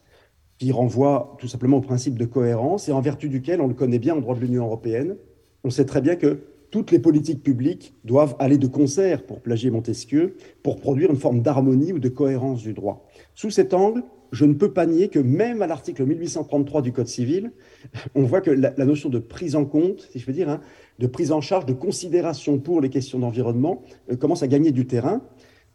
qui 0.58 0.72
renvoie 0.72 1.36
tout 1.40 1.48
simplement 1.48 1.78
au 1.78 1.82
principe 1.82 2.20
de 2.20 2.26
cohérence 2.26 2.88
et 2.88 2.92
en 2.92 3.02
vertu 3.02 3.30
duquel 3.30 3.62
on 3.62 3.68
le 3.68 3.74
connaît 3.74 4.00
bien 4.00 4.16
en 4.16 4.22
droit 4.22 4.36
de 4.36 4.42
l'Union 4.42 4.66
européenne 4.66 5.16
on 5.64 5.70
sait 5.70 5.86
très 5.86 6.02
bien 6.02 6.16
que 6.16 6.40
toutes 6.72 6.92
les 6.92 7.00
politiques 7.00 7.44
publiques 7.44 7.94
doivent 8.06 8.36
aller 8.40 8.58
de 8.58 8.68
concert, 8.68 9.26
pour 9.26 9.42
plagier 9.42 9.70
Montesquieu, 9.70 10.38
pour 10.64 10.80
produire 10.80 11.10
une 11.10 11.18
forme 11.18 11.42
d'harmonie 11.42 11.92
ou 11.92 12.00
de 12.00 12.10
cohérence 12.10 12.62
du 12.62 12.74
droit. 12.74 13.08
Sous 13.36 13.52
cet 13.52 13.74
angle, 13.74 14.04
je 14.32 14.46
ne 14.46 14.54
peux 14.54 14.72
pas 14.72 14.86
nier 14.86 15.10
que 15.10 15.20
même 15.20 15.62
à 15.62 15.68
l'article 15.68 16.06
1833 16.06 16.82
du 16.82 16.94
Code 16.94 17.08
civil, 17.08 17.52
on 18.16 18.24
voit 18.24 18.42
que 18.42 18.52
la, 18.52 18.86
notion 18.86 19.10
de 19.10 19.20
prise 19.20 19.56
en 19.56 19.66
compte, 19.66 20.08
si 20.12 20.20
je 20.20 20.26
veux 20.26 20.34
dire, 20.34 20.50
hein, 20.50 20.62
de 21.00 21.08
prise 21.08 21.32
en 21.32 21.42
charge, 21.42 21.66
de 21.66 21.74
considération 21.74 22.60
pour 22.60 22.82
les 22.82 22.90
questions 22.90 23.20
d'environnement 23.20 23.82
euh, 24.12 24.16
commence 24.16 24.44
à 24.44 24.48
gagner 24.48 24.72
du 24.72 24.88
terrain, 24.88 25.22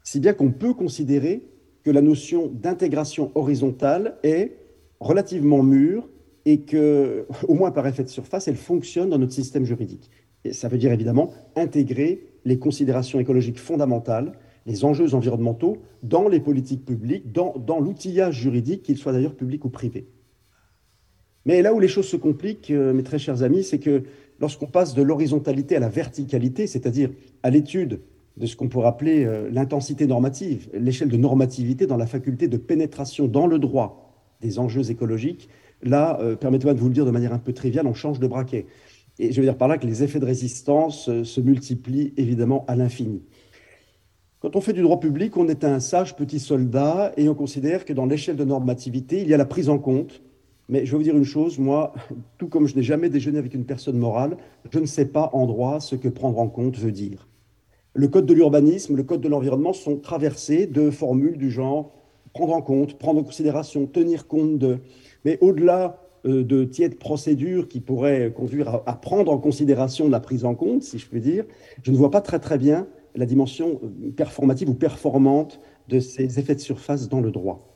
si 0.03 0.21
bien 0.21 0.33
qu'on 0.33 0.53
peut 0.53 0.75
considérer 0.75 1.47
que 1.83 1.91
la 1.91 2.01
notion 2.01 2.49
d'intégration 2.49 3.31
horizontale 3.35 4.19
est 4.23 4.57
relativement 5.01 5.63
mûre 5.63 6.09
et 6.45 6.61
que, 6.61 7.27
au 7.49 7.55
moins 7.55 7.71
par 7.71 7.87
effet 7.87 8.05
de 8.05 8.09
surface, 8.09 8.49
elle 8.49 8.57
fonctionne 8.57 9.11
dans 9.11 9.19
notre 9.19 9.33
système 9.33 9.65
juridique. 9.65 10.11
Et 10.45 10.53
ça 10.53 10.69
veut 10.69 10.79
dire 10.79 10.93
évidemment 10.93 11.31
intégrer 11.57 12.29
les 12.45 12.59
considérations 12.59 13.19
écologiques 13.19 13.59
fondamentales, 13.59 14.33
les 14.67 14.85
enjeux 14.85 15.15
environnementaux 15.15 15.79
dans 16.03 16.29
les 16.29 16.41
politiques 16.41 16.85
publiques, 16.85 17.33
dans, 17.33 17.81
l'outillage 17.81 18.35
juridique, 18.35 18.83
qu'il 18.83 18.97
soit 18.97 19.13
d'ailleurs 19.13 19.35
public 19.35 19.65
ou 19.65 19.71
privé. 19.71 20.07
Mais 21.45 21.63
là 21.63 21.73
où 21.73 21.79
les 21.79 21.89
choses 21.89 22.09
se 22.09 22.17
compliquent, 22.17 22.73
euh, 22.73 22.93
mes 22.93 23.05
très 23.05 23.19
chers 23.19 23.45
amis, 23.45 23.63
c'est 23.63 23.79
que 23.79 24.03
lorsqu'on 24.41 24.67
passe 24.67 24.95
de 24.95 25.03
l'horizontalité 25.03 25.77
à 25.77 25.81
la 25.81 25.89
verticalité, 25.89 26.67
c'est-à-dire 26.67 27.11
à, 27.45 27.51
l'étude 27.51 28.01
de 28.37 28.47
ce 28.47 28.57
qu'on 28.57 28.69
pourrait 28.69 28.89
appeler 28.89 29.25
euh, 29.25 29.49
l'intensité 29.51 30.09
normative, 30.09 30.69
l'échelle 30.75 31.09
de 31.09 31.17
normativité 31.17 31.87
dans 31.87 31.97
la 31.97 32.07
faculté 32.07 32.49
de 32.49 32.57
pénétration 32.57 33.29
dans 33.29 33.47
le 33.47 33.61
droit 33.61 34.13
des 34.41 34.59
enjeux 34.59 34.91
écologiques, 34.91 35.49
Là, 35.83 36.19
euh, 36.21 36.37
permettez-moi 36.37 36.75
de 36.75 36.81
vous 36.81 36.89
le 36.89 36.95
dire 36.95 37.05
de 37.05 37.11
manière 37.11 37.33
un 37.33 37.39
peu 37.39 37.53
triviale, 37.53 37.87
on 37.87 37.95
change 37.95 38.19
de 38.19 38.27
braquet. 38.27 38.67
Et 39.19 39.33
je 39.33 39.41
veux 39.41 39.47
dire 39.47 39.57
par 39.57 39.69
là 39.69 39.79
que 39.79 39.87
les 39.87 40.03
effets 40.03 40.21
de 40.21 40.25
résistance 40.25 41.11
se 41.23 41.41
multiplient 41.41 42.13
évidemment 42.17 42.65
à 42.67 42.77
l'infini. 42.77 43.23
Quand 44.47 44.55
on 44.55 44.61
fait 44.61 44.73
du 44.73 44.83
droit 44.83 45.01
public, 45.01 45.37
on 45.37 45.49
est 45.49 45.65
un 45.65 45.81
sage 45.81 46.15
petit 46.15 46.39
soldat 46.39 47.11
et 47.17 47.29
on 47.29 47.35
considère 47.35 47.85
que 47.85 47.93
dans 47.93 48.07
l'échelle 48.07 48.37
de 48.37 48.45
normativité, 48.45 49.21
il 49.21 49.27
y 49.27 49.35
a 49.35 49.37
la 49.37 49.45
prise 49.45 49.69
en 49.69 49.77
compte. 49.77 50.23
Mais 50.69 50.87
je 50.87 50.93
vais 50.93 50.99
vous 50.99 51.03
dire 51.03 51.17
une 51.17 51.25
chose, 51.25 51.59
moi, 51.59 51.95
tout 52.39 52.47
comme 52.47 52.69
je 52.69 52.77
n'ai 52.77 52.85
jamais 52.85 53.09
déjeuné 53.09 53.39
avec 53.39 53.55
une 53.55 53.65
personne 53.65 53.99
morale, 53.99 54.37
je 54.71 54.79
ne 54.79 54.87
sais 54.87 55.07
pas 55.07 55.31
en 55.33 55.47
droit 55.47 55.81
ce 55.81 55.97
que 55.97 56.07
prendre 56.07 56.39
en 56.39 56.47
compte 56.47 56.79
veut 56.79 56.93
dire. 56.93 57.27
Le 57.93 58.07
code 58.07 58.25
de 58.25 58.35
l'urbanisme, 58.35 58.95
le 58.95 59.03
code 59.03 59.21
de 59.21 59.29
l'environnement 59.29 59.73
sont 59.73 59.97
traversés 59.97 60.69
de 60.69 60.93
formules 60.93 61.39
du 61.39 61.51
genre 61.51 61.91
prendre 62.33 62.55
en 62.55 62.63
compte, 62.63 62.99
prendre 62.99 63.19
en 63.19 63.25
considération, 63.25 63.85
tenir 63.87 64.29
compte 64.29 64.59
de. 64.59 64.79
Mais 65.25 65.39
au-delà 65.41 65.99
euh, 66.25 66.45
de 66.45 66.63
tièdes 66.63 67.01
procédures 67.01 67.67
qui 67.67 67.81
pourraient 67.81 68.33
conduire 68.33 68.83
à, 68.87 68.95
prendre 68.95 69.33
en 69.33 69.39
considération 69.39 70.09
la 70.09 70.21
prise 70.21 70.45
en 70.45 70.55
compte, 70.55 70.85
si 70.85 71.01
je 71.01 71.09
puis 71.09 71.21
dire, 71.21 71.47
je 71.83 71.91
ne 71.91 71.97
vois 71.97 72.13
pas 72.13 72.21
très 72.21 72.39
très 72.39 72.59
bien 72.59 72.87
la 73.17 73.27
dimension 73.27 73.81
euh, 73.83 74.11
performative 74.11 74.69
ou 74.69 74.75
performante 74.75 75.61
de 75.89 76.01
ces 76.01 76.39
effets 76.39 76.55
de 76.55 76.61
surface 76.61 77.09
dans 77.09 77.21
le 77.21 77.31
droit. 77.31 77.73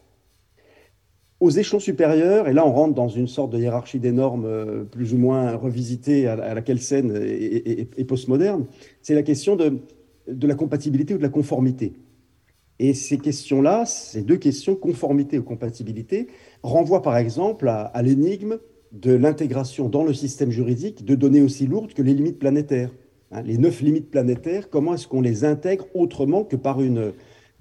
Aux 1.41 1.51
échelons 1.51 1.81
supérieurs, 1.81 2.49
et 2.49 2.53
là 2.53 2.67
on 2.67 2.73
rentre 2.73 2.95
dans 2.95 3.09
une 3.09 3.27
sorte 3.27 3.51
de 3.51 3.59
hiérarchie 3.59 3.99
des 3.99 4.13
normes 4.13 4.45
euh, 4.45 4.85
plus 4.85 5.15
ou 5.15 5.19
moins 5.19 5.57
revisitée 5.57 6.27
à, 6.27 6.55
laquelle 6.55 6.81
scène 6.81 7.19
et, 7.23 8.05
postmoderne, 8.05 8.67
c'est 9.01 9.15
la 9.15 9.23
question 9.23 9.57
de, 9.57 9.81
la 10.27 10.55
compatibilité 10.55 11.15
ou 11.15 11.19
de 11.19 11.23
la 11.23 11.31
conformité. 11.31 11.95
Et 12.79 12.95
ces 12.95 13.19
questions-là, 13.19 13.85
ces 13.85 14.23
deux 14.23 14.39
questions, 14.39 14.75
conformité 14.75 15.39
ou 15.39 15.43
compatibilité, 15.43 16.29
renvoient 16.63 17.03
par 17.03 17.17
exemple 17.17 17.69
à 17.69 18.03
l'énigme 18.03 18.59
de 18.93 19.13
l'intégration 19.13 19.89
dans 19.89 20.05
le 20.05 20.15
système 20.15 20.51
juridique 20.51 21.05
de 21.05 21.15
données 21.15 21.43
aussi 21.43 21.67
lourdes 21.67 21.93
que 21.93 22.03
les 22.03 22.15
limites 22.15 22.39
planétaires. 22.39 22.91
Hein, 23.33 23.43
les 23.43 23.59
neuf 23.59 23.81
limites 23.81 24.11
planétaires, 24.11 24.71
comment 24.71 24.95
est-ce 24.95 25.07
qu'on 25.07 25.21
les 25.21 25.45
intègre 25.45 25.87
autrement 25.95 26.45
que 26.45 26.57
par 26.57 26.81
une 26.81 27.13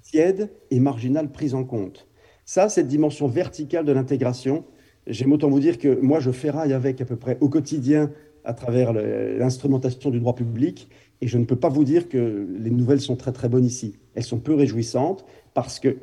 tiède 0.02 0.50
et 0.70 0.80
marginale 0.80 1.30
prise 1.30 1.54
en 1.54 1.64
compte? 1.64 2.08
Ça, 2.44 2.68
cette 2.68 2.88
dimension 2.88 3.28
verticale 3.28 3.84
de 3.84 3.92
l'intégration, 3.92 4.64
j'aime 5.06 5.32
autant 5.32 5.48
vous 5.48 5.60
dire 5.60 5.78
que 5.78 6.00
moi, 6.00 6.18
je 6.18 6.32
ferraille 6.32 6.72
avec 6.72 7.00
à 7.00 7.04
peu 7.04 7.16
près 7.16 7.38
au 7.40 7.48
quotidien 7.48 8.10
à 8.44 8.54
travers 8.54 8.92
l'instrumentation 8.92 10.10
du 10.10 10.18
droit 10.18 10.34
public, 10.34 10.88
et 11.20 11.28
je 11.28 11.38
ne 11.38 11.44
peux 11.44 11.56
pas 11.56 11.68
vous 11.68 11.84
dire 11.84 12.08
que 12.08 12.48
les 12.58 12.70
nouvelles 12.70 13.00
sont 13.00 13.16
très 13.16 13.32
très 13.32 13.48
bonnes 13.48 13.64
ici. 13.64 13.96
Elles 14.14 14.24
sont 14.24 14.38
peu 14.38 14.54
réjouissantes 14.54 15.24
parce 15.54 15.78
que, 15.78 15.98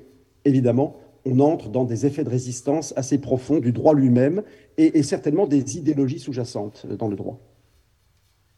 évidemment, 0.45 0.97
on 1.25 1.39
entre 1.39 1.69
dans 1.69 1.83
des 1.83 2.05
effets 2.05 2.23
de 2.23 2.29
résistance 2.29 2.93
assez 2.95 3.17
profonds 3.17 3.59
du 3.59 3.71
droit 3.71 3.93
lui-même 3.93 4.43
et, 4.77 5.01
certainement 5.03 5.47
des 5.47 5.77
idéologies 5.77 6.19
sous-jacentes 6.19 6.85
dans 6.85 7.07
le 7.07 7.15
droit. 7.15 7.39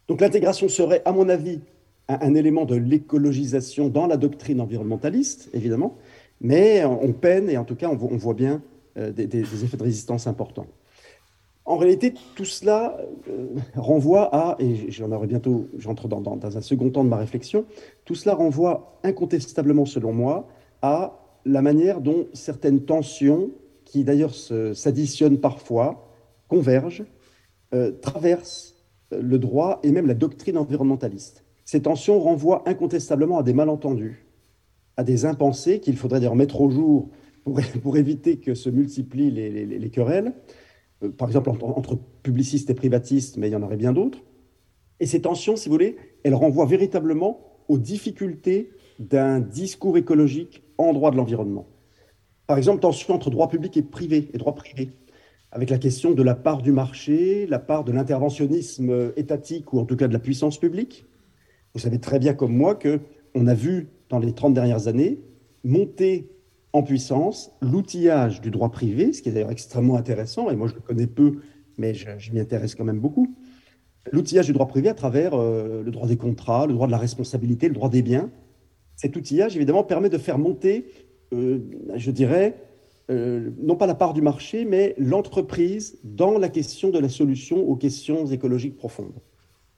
Donc 0.09 0.21
l'intégration 0.21 0.67
serait, 0.67 1.03
à 1.05 1.11
mon 1.11 1.29
avis, 1.29 1.61
un, 2.07 2.33
élément 2.33 2.65
de 2.65 2.75
l'écologisation 2.75 3.89
dans 3.89 4.07
la 4.07 4.17
doctrine 4.17 4.59
environnementaliste, 4.59 5.49
évidemment, 5.53 5.97
mais 6.41 6.83
on 6.83 7.13
peine, 7.13 7.47
et 7.47 7.57
en 7.57 7.63
tout 7.63 7.75
cas 7.75 7.89
on, 7.89 7.95
voit 7.95 8.33
bien 8.33 8.63
euh, 8.97 9.11
des, 9.11 9.41
effets 9.63 9.77
de 9.77 9.83
résistance 9.83 10.25
importants. 10.25 10.65
En 11.63 11.77
réalité, 11.77 12.15
tout 12.35 12.45
cela 12.45 12.97
euh, 13.29 13.49
renvoie 13.75 14.33
à, 14.33 14.55
et 14.57 14.89
j'en 14.89 15.11
aurai 15.11 15.27
bientôt, 15.27 15.67
j'entre 15.77 16.07
dans, 16.07 16.23
un 16.43 16.61
second 16.61 16.89
temps 16.89 17.03
de 17.03 17.09
ma 17.09 17.17
réflexion, 17.17 17.65
tout 18.05 18.15
cela 18.15 18.33
renvoie 18.33 18.99
incontestablement, 19.03 19.85
selon 19.85 20.11
moi, 20.11 20.47
à 20.81 21.19
la 21.45 21.61
manière 21.61 22.01
dont 22.01 22.25
certaines 22.33 22.81
tensions, 22.81 23.51
qui 23.85 24.03
d'ailleurs 24.03 24.33
s'additionnent 24.33 25.39
parfois, 25.39 26.09
convergent, 26.47 27.05
euh, 27.75 27.91
traversent 27.91 28.78
le 29.11 29.39
droit 29.39 29.79
et 29.83 29.91
même 29.91 30.07
la 30.07 30.13
doctrine 30.13 30.57
environnementaliste. 30.57 31.45
Ces 31.65 31.81
tensions 31.81 32.19
renvoient 32.19 32.67
incontestablement 32.67 33.37
à 33.37 33.43
des 33.43 33.53
malentendus, 33.53 34.25
à 34.97 35.03
des 35.03 35.25
impensés 35.25 35.79
qu'il 35.79 35.97
faudrait 35.97 36.19
d'ailleurs 36.19 36.35
mettre 36.35 36.61
au 36.61 36.69
jour 36.69 37.09
pour, 37.43 37.59
éviter 37.97 38.37
que 38.37 38.53
se 38.53 38.69
multiplient 38.69 39.31
les, 39.31 39.65
les, 39.65 39.89
querelles, 39.89 40.33
euh, 41.03 41.09
par 41.09 41.27
exemple 41.27 41.49
entre, 41.49 41.65
entre, 41.65 41.97
publicistes 42.23 42.69
et 42.69 42.73
privatistes, 42.73 43.37
mais 43.37 43.49
il 43.49 43.51
y 43.51 43.55
en 43.55 43.63
aurait 43.63 43.77
bien 43.77 43.93
d'autres. 43.93 44.23
Et 44.99 45.05
ces 45.05 45.21
tensions, 45.21 45.55
si 45.55 45.69
vous 45.69 45.73
voulez, 45.73 45.97
elles 46.23 46.35
renvoient 46.35 46.65
véritablement 46.65 47.39
aux 47.67 47.77
difficultés 47.77 48.71
d'un 48.99 49.39
discours 49.39 49.97
écologique 49.97 50.63
en 50.77 50.91
droit 50.91 51.11
de 51.11 51.17
l'environnement. 51.17 51.67
Par 52.47 52.57
exemple, 52.57 52.81
tension 52.81 53.13
entre 53.13 53.29
droit 53.29 53.47
public 53.47 53.77
et 53.77 53.83
privé 53.83 54.29
et 54.33 54.37
droit 54.37 54.55
privé, 54.55 54.89
avec 55.51 55.69
la 55.69 55.77
question 55.77 56.11
de 56.11 56.23
la 56.23 56.35
part 56.35 56.61
du 56.61 56.71
marché, 56.71 57.47
la 57.47 57.59
part 57.59 57.83
de 57.83 57.91
l'interventionnisme 57.91 59.13
étatique 59.17 59.73
ou 59.73 59.79
en 59.79 59.85
tout 59.85 59.95
cas 59.95 60.07
de 60.07 60.13
la 60.13 60.19
puissance 60.19 60.59
publique. 60.59 61.05
Vous 61.73 61.79
savez 61.79 61.99
très 61.99 62.19
bien 62.19 62.33
comme 62.33 62.55
moi 62.55 62.75
que 62.75 62.99
on 63.35 63.47
a 63.47 63.53
vu 63.53 63.87
dans 64.09 64.19
les 64.19 64.33
30 64.33 64.53
dernières 64.53 64.87
années 64.87 65.19
monter 65.63 66.29
en 66.73 66.83
puissance 66.83 67.51
l'outillage 67.61 68.41
du 68.41 68.51
droit 68.51 68.71
privé, 68.71 69.11
ce 69.13 69.21
qui 69.21 69.29
est 69.29 69.31
d'ailleurs 69.31 69.51
extrêmement 69.51 69.95
intéressant, 69.95 70.49
et 70.49 70.55
moi 70.55 70.67
je 70.67 70.75
le 70.75 70.81
connais 70.81 71.07
peu, 71.07 71.37
mais 71.77 71.93
je, 71.93 72.31
m'y 72.31 72.39
intéresse 72.39 72.75
quand 72.75 72.85
même 72.85 72.99
beaucoup. 72.99 73.33
L'outillage 74.11 74.45
du 74.45 74.53
droit 74.53 74.67
privé 74.67 74.89
à 74.89 74.93
travers 74.93 75.33
euh, 75.33 75.83
le 75.83 75.91
droit 75.91 76.07
des 76.07 76.17
contrats, 76.17 76.67
le 76.67 76.73
droit 76.73 76.87
de 76.87 76.91
la 76.91 76.97
responsabilité, 76.97 77.67
le 77.67 77.73
droit 77.73 77.89
des 77.89 78.01
biens, 78.01 78.29
cet 78.95 79.15
outillage, 79.15 79.55
évidemment, 79.55 79.83
permet 79.83 80.09
de 80.09 80.17
faire 80.17 80.37
monter, 80.37 80.85
euh, 81.33 81.59
je 81.95 82.11
dirais, 82.11 82.55
euh, 83.09 83.49
non 83.59 83.75
pas 83.75 83.87
la 83.87 83.95
part 83.95 84.13
du 84.13 84.21
marché, 84.21 84.65
mais 84.65 84.95
l'entreprise 84.97 85.97
dans 86.03 86.37
la 86.37 86.49
question 86.49 86.89
de 86.89 86.99
la 86.99 87.09
solution 87.09 87.67
aux 87.67 87.75
questions 87.75 88.25
écologiques 88.27 88.77
profondes. 88.77 89.19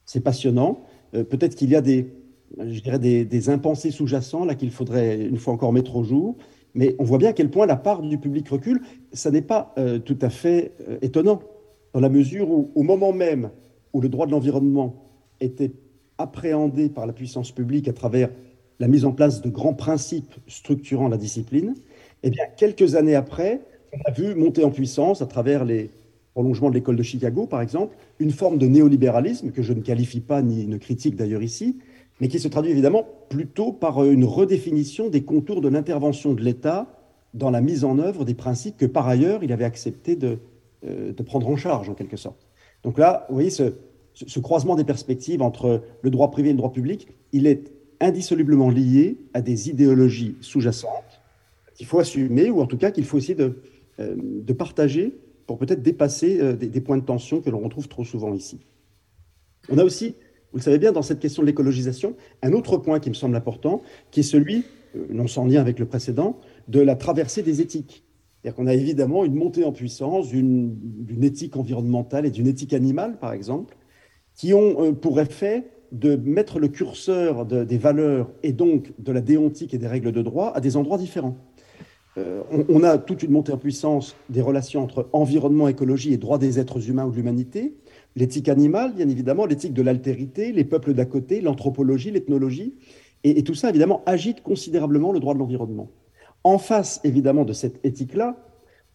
C'est 0.05 0.21
passionnant. 0.21 0.83
Euh, 1.13 1.23
peut-être 1.23 1.55
qu'il 1.55 1.69
y 1.69 1.75
a 1.75 1.81
des, 1.81 2.13
je 2.59 2.79
dirais, 2.81 2.99
des, 2.99 3.49
impensés 3.49 3.91
sous-jacents 3.91 4.45
là 4.45 4.55
qu'il 4.55 4.71
faudrait 4.71 5.21
une 5.21 5.37
fois 5.37 5.53
encore 5.53 5.71
mettre 5.71 5.95
au 5.95 6.03
jour. 6.03 6.37
Mais 6.73 6.95
on 6.99 7.03
voit 7.03 7.17
bien 7.17 7.29
à 7.29 7.33
quel 7.33 7.49
point 7.49 7.65
la 7.65 7.75
part 7.75 8.01
du 8.01 8.17
public 8.17 8.47
recule. 8.49 8.81
Ça 9.11 9.29
n'est 9.29 9.41
pas 9.41 9.75
tout 10.05 10.17
à 10.21 10.29
fait 10.29 10.71
étonnant, 11.01 11.41
dans 11.93 11.99
la 11.99 12.07
mesure 12.07 12.49
où, 12.49 12.71
au 12.75 12.83
moment 12.83 13.11
même 13.11 13.49
où 13.91 13.99
le 13.99 14.07
droit 14.07 14.25
de 14.25 14.31
l'environnement 14.31 15.03
était 15.41 15.73
appréhendé 16.17 16.87
par 16.87 17.05
la 17.05 17.13
puissance 17.13 17.51
publique 17.51 17.89
à 17.89 17.93
travers 17.93 18.29
la 18.79 18.87
mise 18.87 19.05
en 19.05 19.11
place 19.11 19.41
de 19.41 19.49
grands 19.49 19.73
principes 19.73 20.33
structurant 20.47 21.07
la 21.07 21.17
discipline, 21.17 21.75
eh 22.23 22.29
bien, 22.29 22.45
quelques 22.55 22.95
années 22.95 23.15
après, 23.15 23.61
on 23.93 23.99
a 24.09 24.11
vu 24.11 24.35
monter 24.35 24.63
en 24.63 24.69
puissance, 24.69 25.21
à 25.21 25.25
travers 25.25 25.65
les 25.65 25.89
prolongements 26.33 26.69
de 26.69 26.75
l'école 26.75 26.95
de 26.95 27.03
Chicago, 27.03 27.45
par 27.45 27.61
exemple, 27.61 27.95
une 28.19 28.31
forme 28.31 28.57
de 28.57 28.67
néolibéralisme 28.67 29.51
que 29.51 29.61
je 29.61 29.73
ne 29.73 29.81
qualifie 29.81 30.21
pas 30.21 30.41
ni 30.41 30.65
ne 30.65 30.77
critique 30.77 31.15
d'ailleurs 31.15 31.43
ici, 31.43 31.79
mais 32.19 32.27
qui 32.27 32.39
se 32.39 32.47
traduit 32.47 32.71
évidemment 32.71 33.05
plutôt 33.29 33.73
par 33.73 34.03
une 34.05 34.23
redéfinition 34.23 35.09
des 35.09 35.23
contours 35.23 35.61
de 35.61 35.67
l'intervention 35.67 36.33
de 36.33 36.41
l'État 36.41 36.87
dans 37.33 37.49
la 37.49 37.61
mise 37.61 37.83
en 37.83 37.97
œuvre 37.97 38.25
des 38.25 38.33
principes 38.33 38.77
que 38.77 38.85
par 38.85 39.07
ailleurs 39.07 39.43
il 39.43 39.51
avait 39.51 39.65
accepté 39.65 40.15
de, 40.15 40.39
euh, 40.85 41.13
prendre 41.25 41.47
en 41.47 41.55
charge 41.55 41.89
en 41.89 41.93
quelque 41.93 42.17
sorte. 42.17 42.47
Donc 42.83 42.97
là, 42.97 43.25
vous 43.29 43.35
voyez, 43.35 43.49
ce, 43.49 43.73
ce 44.13 44.39
croisement 44.39 44.75
des 44.75 44.83
perspectives 44.83 45.41
entre 45.41 45.81
le 46.01 46.09
droit 46.09 46.31
privé 46.31 46.49
et 46.49 46.53
le 46.53 46.57
droit 46.57 46.71
public, 46.71 47.07
il 47.31 47.47
est 47.47 47.71
indissolublement 47.99 48.69
liés 48.69 49.17
à 49.33 49.41
des 49.41 49.69
idéologies 49.69 50.35
sous-jacentes 50.41 51.20
qu'il 51.81 51.87
faut 51.87 51.97
assumer, 51.97 52.51
ou 52.51 52.61
en 52.61 52.67
tout 52.67 52.77
cas 52.77 52.91
qu'il 52.91 53.05
faut 53.05 53.17
essayer 53.17 53.33
de, 53.33 53.55
euh, 53.99 54.53
partager 54.55 55.17
pour 55.47 55.57
peut-être 55.57 55.81
dépasser 55.81 56.39
euh, 56.39 56.55
des, 56.55 56.79
points 56.79 56.99
de 56.99 57.03
tension 57.03 57.41
que 57.41 57.49
l'on 57.49 57.57
retrouve 57.57 57.87
trop 57.87 58.03
souvent 58.03 58.35
ici. 58.35 58.59
On 59.67 59.79
a 59.79 59.83
aussi, 59.83 60.13
vous 60.51 60.59
le 60.59 60.61
savez 60.61 60.77
bien, 60.77 60.91
dans 60.91 61.01
cette 61.01 61.19
question 61.19 61.41
de 61.41 61.47
l'écologisation, 61.47 62.15
un 62.43 62.53
autre 62.53 62.77
point 62.77 62.99
qui 62.99 63.09
me 63.09 63.15
semble 63.15 63.35
important, 63.35 63.81
qui 64.11 64.19
est 64.19 64.23
celui, 64.23 64.63
euh, 64.95 65.07
non 65.09 65.25
sans 65.25 65.47
lien 65.47 65.59
avec 65.59 65.79
le 65.79 65.87
précédent, 65.87 66.39
de 66.67 66.81
la 66.81 66.95
traversée 66.95 67.41
des 67.41 67.61
éthiques. 67.61 68.05
C'est-à-dire 68.29 68.57
qu'on 68.57 68.67
a 68.67 68.75
évidemment 68.75 69.25
une 69.25 69.33
montée 69.33 69.65
en 69.65 69.71
puissance 69.71 70.29
d'une 70.29 71.23
éthique 71.23 71.57
environnementale 71.57 72.27
et 72.27 72.29
d'une 72.29 72.45
éthique 72.45 72.73
animale, 72.73 73.17
par 73.17 73.33
exemple, 73.33 73.75
qui 74.35 74.53
ont 74.53 74.93
pour 74.93 75.19
effet 75.19 75.63
de 75.91 76.15
mettre 76.15 76.59
le 76.59 76.67
curseur 76.67 77.45
des 77.45 77.77
valeurs 77.77 78.31
et 78.43 78.53
donc 78.53 78.93
de 78.99 79.11
la 79.11 79.21
déontique 79.21 79.73
et 79.73 79.77
des 79.77 79.87
règles 79.87 80.11
de 80.11 80.21
droit 80.21 80.51
à 80.55 80.61
des 80.61 80.77
endroits 80.77 80.99
différents. 80.99 81.37
Euh, 82.17 82.43
on, 82.67 82.83
a 82.83 82.97
toute 82.97 83.23
une 83.23 83.31
montée 83.31 83.53
en 83.53 83.57
puissance 83.57 84.15
des 84.29 84.41
relations 84.41 84.83
entre 84.83 85.07
environnement, 85.13 85.69
écologie 85.69 86.13
et 86.13 86.17
droits 86.17 86.37
des 86.37 86.59
êtres 86.59 86.89
humains 86.89 87.05
ou 87.05 87.11
de 87.11 87.15
l'humanité, 87.15 87.73
l'éthique 88.17 88.49
animale, 88.49 88.93
bien 88.93 89.07
évidemment, 89.07 89.45
l'éthique 89.45 89.73
de 89.73 89.81
l'altérité, 89.81 90.51
les 90.51 90.65
peuples 90.65 90.93
d'à 90.93 91.05
côté, 91.05 91.39
l'anthropologie, 91.39 92.11
l'ethnologie, 92.11 92.75
et, 93.23 93.43
tout 93.43 93.53
ça, 93.53 93.69
évidemment, 93.69 94.01
agite 94.07 94.41
considérablement 94.41 95.11
le 95.11 95.19
droit 95.19 95.35
de 95.35 95.39
l'environnement. 95.39 95.89
En 96.43 96.57
face, 96.57 96.99
évidemment, 97.03 97.45
de 97.45 97.53
cette 97.53 97.79
éthique-là, 97.85 98.35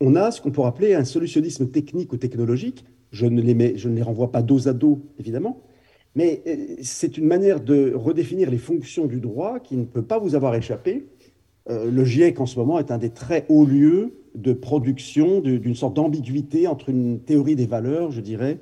on 0.00 0.16
a 0.16 0.30
ce 0.32 0.40
qu'on 0.40 0.50
pourrait 0.50 0.68
appeler 0.68 0.94
un 0.94 1.04
solutionnisme 1.04 1.68
technique 1.68 2.12
ou 2.12 2.16
technologique. 2.16 2.84
Je 3.12 3.26
ne 3.26 3.40
les, 3.40 3.78
je 3.78 3.88
ne 3.88 3.94
les 3.94 4.02
renvoie 4.02 4.32
pas 4.32 4.42
dos 4.42 4.68
à 4.68 4.72
dos, 4.72 5.00
évidemment, 5.18 5.62
mais 6.16 6.42
euh, 6.48 6.76
c'est 6.82 7.16
une 7.18 7.26
manière 7.26 7.60
de 7.60 7.92
redéfinir 7.94 8.50
les 8.50 8.58
fonctions 8.58 9.06
du 9.06 9.20
droit 9.20 9.60
qui 9.60 9.76
ne 9.76 9.84
peut 9.84 10.02
pas 10.02 10.18
vous 10.18 10.34
avoir 10.34 10.54
échappé. 10.56 11.06
Euh, 11.68 11.90
le 11.90 12.04
GIEC 12.04 12.40
en 12.40 12.46
ce 12.46 12.58
moment 12.58 12.78
est 12.78 12.90
un 12.90 12.98
des 12.98 13.10
très 13.10 13.44
hauts 13.48 13.64
lieux 13.64 14.14
de 14.34 14.52
production 14.52 15.40
d'une 15.40 15.74
sorte 15.74 15.94
d'ambiguïté 15.94 16.66
entre 16.66 16.90
une 16.90 17.20
théorie 17.20 17.56
des 17.56 17.66
valeurs, 17.66 18.12
je 18.12 18.20
dirais, 18.20 18.58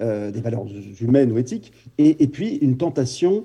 euh, 0.00 0.30
des 0.30 0.40
valeurs 0.40 0.66
humaines 1.00 1.32
ou 1.32 1.38
éthiques, 1.38 1.72
et, 1.98 2.26
puis 2.26 2.56
une 2.56 2.76
tentation 2.76 3.44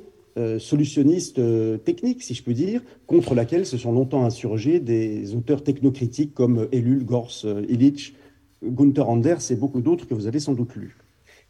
solutionniste 0.57 1.41
technique, 1.83 2.23
si 2.23 2.33
je 2.33 2.43
puis 2.43 2.53
dire, 2.53 2.81
contre 3.07 3.35
laquelle 3.35 3.65
se 3.65 3.77
sont 3.77 3.91
longtemps 3.91 4.23
insurgés 4.23 4.79
des 4.79 5.35
auteurs 5.35 5.63
technocritiques 5.65 6.33
comme 6.33 6.69
Ellul, 6.71 7.03
Gors, 7.03 7.45
Illich, 7.67 8.15
Gunther 8.63 9.09
Anders 9.09 9.51
et 9.51 9.55
beaucoup 9.55 9.81
d'autres 9.81 10.07
que 10.07 10.13
vous 10.13 10.27
avez 10.27 10.39
sans 10.39 10.53
doute 10.53 10.75
lus. 10.77 10.95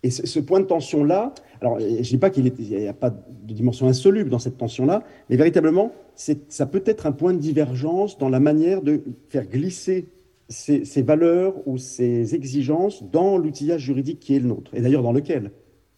Et 0.01 0.11
ce, 0.11 0.39
point 0.39 0.61
de 0.61 0.65
tension-là, 0.65 1.33
alors 1.59 1.79
je 1.79 1.85
ne 1.85 2.01
dis 2.01 2.17
pas 2.17 2.29
qu'il 2.29 2.45
n'y 2.45 2.87
a 2.87 2.93
pas 2.93 3.09
de 3.09 3.53
dimension 3.53 3.87
insoluble 3.87 4.29
dans 4.29 4.39
cette 4.39 4.57
tension-là, 4.57 5.03
mais 5.29 5.35
véritablement, 5.35 5.91
ça 6.15 6.65
peut 6.65 6.83
être 6.85 7.05
un 7.05 7.11
point 7.11 7.33
de 7.33 7.39
divergence 7.39 8.17
dans 8.17 8.29
la 8.29 8.39
manière 8.39 8.81
de 8.81 9.01
faire 9.27 9.45
glisser 9.45 10.07
ces, 10.47 11.01
valeurs 11.01 11.55
ou 11.67 11.77
ces 11.77 12.33
exigences 12.33 13.03
dans 13.11 13.37
l'outillage 13.37 13.81
juridique 13.81 14.19
qui 14.19 14.35
est 14.35 14.39
le 14.39 14.47
nôtre, 14.47 14.73
et 14.73 14.81
d'ailleurs 14.81 15.03
dans 15.03 15.11
lequel? 15.11 15.51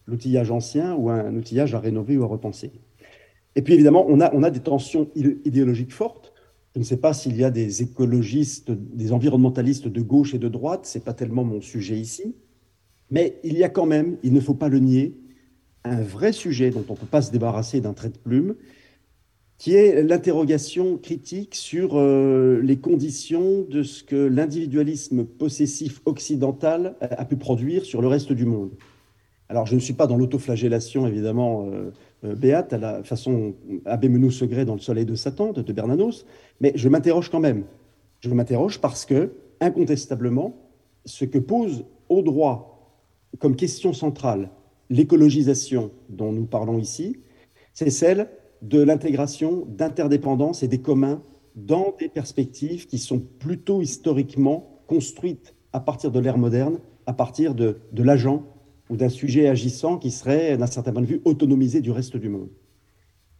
L'outillage 0.06 0.50
ancien 0.50 0.96
ou 0.96 1.08
un, 1.10 1.34
outillage 1.36 1.74
à 1.76 1.78
rénover 1.78 2.16
ou 2.16 2.24
à 2.24 2.26
repenser. 2.26 2.72
Et 3.54 3.62
puis 3.62 3.74
évidemment, 3.74 4.04
on 4.08 4.20
a, 4.20 4.34
on 4.34 4.42
a 4.42 4.50
des 4.50 4.60
tensions 4.60 5.08
idéologiques 5.14 5.92
fortes. 5.92 6.32
Je 6.74 6.80
ne 6.80 6.84
sais 6.84 6.96
pas 6.96 7.12
s'il 7.12 7.36
y 7.36 7.44
a 7.44 7.50
des 7.50 7.82
écologistes, 7.82 8.72
des 8.72 9.12
environnementalistes 9.12 9.86
de 9.86 10.00
gauche 10.00 10.34
et 10.34 10.38
de 10.38 10.48
droite, 10.48 10.86
ce 10.86 10.98
n'est 10.98 11.04
pas 11.04 11.14
tellement 11.14 11.44
mon 11.44 11.60
sujet 11.60 11.96
ici, 11.96 12.34
mais 13.12 13.38
il 13.44 13.58
y 13.58 13.62
a 13.62 13.68
quand 13.68 13.84
même, 13.84 14.16
il 14.22 14.32
ne 14.32 14.40
faut 14.40 14.54
pas 14.54 14.70
le 14.70 14.78
nier, 14.78 15.14
un 15.84 16.00
vrai 16.00 16.32
sujet 16.32 16.70
dont 16.70 16.84
on 16.88 16.94
ne 16.94 16.98
peut 16.98 17.06
pas 17.06 17.20
se 17.20 17.30
débarrasser 17.30 17.82
d'un 17.82 17.92
trait 17.92 18.08
de 18.08 18.16
plume, 18.16 18.54
qui 19.58 19.74
est 19.74 20.02
l'interrogation 20.02 20.96
critique 20.96 21.54
sur 21.54 21.90
euh, 21.92 22.60
les 22.62 22.78
conditions 22.78 23.66
de 23.68 23.82
ce 23.82 24.02
que 24.02 24.16
l'individualisme 24.16 25.24
possessif 25.24 26.00
occidental 26.06 26.96
a 27.02 27.24
pu 27.26 27.36
produire 27.36 27.84
sur 27.84 28.00
le 28.00 28.08
reste 28.08 28.32
du 28.32 28.46
monde. 28.46 28.70
Alors, 29.50 29.66
je 29.66 29.74
ne 29.74 29.80
suis 29.80 29.92
pas 29.92 30.06
dans 30.06 30.16
l'autoflagellation, 30.16 31.06
évidemment, 31.06 31.66
euh, 31.66 31.90
euh, 32.24 32.34
béate, 32.34 32.72
à 32.72 32.78
la 32.78 33.04
façon 33.04 33.54
Abbé 33.84 34.08
Menou 34.08 34.30
Segret 34.30 34.64
dans 34.64 34.74
Le 34.74 34.80
Soleil 34.80 35.04
de 35.04 35.14
Satan 35.14 35.52
de, 35.52 35.72
Bernanos, 35.72 36.24
mais 36.62 36.72
je 36.76 36.88
m'interroge 36.88 37.28
quand 37.28 37.40
même. 37.40 37.64
Je 38.20 38.30
m'interroge 38.30 38.80
parce 38.80 39.04
que, 39.04 39.32
incontestablement, 39.60 40.56
ce 41.04 41.26
que 41.26 41.38
pose 41.38 41.84
au 42.08 42.22
droit 42.22 42.71
comme 43.38 43.56
question 43.56 43.92
centrale 43.92 44.50
l'écologisation 44.90 45.90
dont 46.10 46.32
nous 46.32 46.44
parlons 46.44 46.78
ici, 46.78 47.16
c'est 47.72 47.90
celle 47.90 48.28
de 48.60 48.80
l'intégration 48.82 49.64
d'interdépendance 49.66 50.62
et 50.62 50.68
des 50.68 50.80
communs 50.80 51.22
dans 51.56 51.94
des 51.98 52.08
perspectives 52.08 52.86
qui 52.86 52.98
sont 52.98 53.18
plutôt 53.18 53.80
historiquement 53.80 54.82
construites 54.86 55.54
à 55.72 55.80
partir 55.80 56.10
de 56.10 56.20
l'ère 56.20 56.38
moderne, 56.38 56.78
à 57.06 57.14
partir 57.14 57.54
de, 57.54 57.78
de 57.92 58.02
l'agent 58.02 58.44
ou 58.90 58.96
d'un 58.96 59.08
sujet 59.08 59.48
agissant 59.48 59.98
qui 59.98 60.10
serait, 60.10 60.56
d'un 60.58 60.66
certain 60.66 60.92
point 60.92 61.02
de 61.02 61.06
vue, 61.06 61.22
autonomisé 61.24 61.80
du 61.80 61.90
reste 61.90 62.16
du 62.16 62.28
monde. 62.28 62.50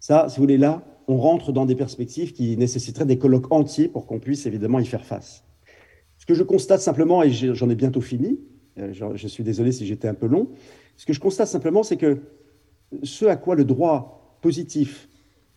Ça, 0.00 0.28
si 0.28 0.36
vous 0.36 0.44
voulez, 0.44 0.58
là, 0.58 0.84
on 1.06 1.18
rentre 1.18 1.52
dans 1.52 1.66
des 1.66 1.74
perspectives 1.74 2.32
qui 2.32 2.56
nécessiteraient 2.56 3.04
des 3.04 3.18
colloques 3.18 3.52
entiers 3.52 3.88
pour 3.88 4.06
qu'on 4.06 4.18
puisse 4.18 4.46
évidemment 4.46 4.78
y 4.78 4.86
faire 4.86 5.04
face. 5.04 5.44
Ce 6.18 6.26
que 6.26 6.34
je 6.34 6.42
constate 6.42 6.80
simplement, 6.80 7.22
et 7.22 7.30
j'en 7.30 7.68
ai 7.68 7.74
bientôt 7.74 8.00
fini, 8.00 8.38
euh, 8.78 8.92
je 9.14 9.28
suis 9.28 9.44
désolé 9.44 9.72
si 9.72 9.86
j'étais 9.86 10.08
un 10.08 10.14
peu 10.14 10.26
long, 10.26 10.48
ce 10.96 11.06
que 11.06 11.12
je 11.12 11.20
constate 11.20 11.48
simplement, 11.48 11.82
c'est 11.82 11.96
que 11.96 12.20
ce 13.02 13.24
à 13.24 13.36
quoi 13.36 13.54
le 13.54 13.64
droit 13.64 14.38
positif 14.40 15.08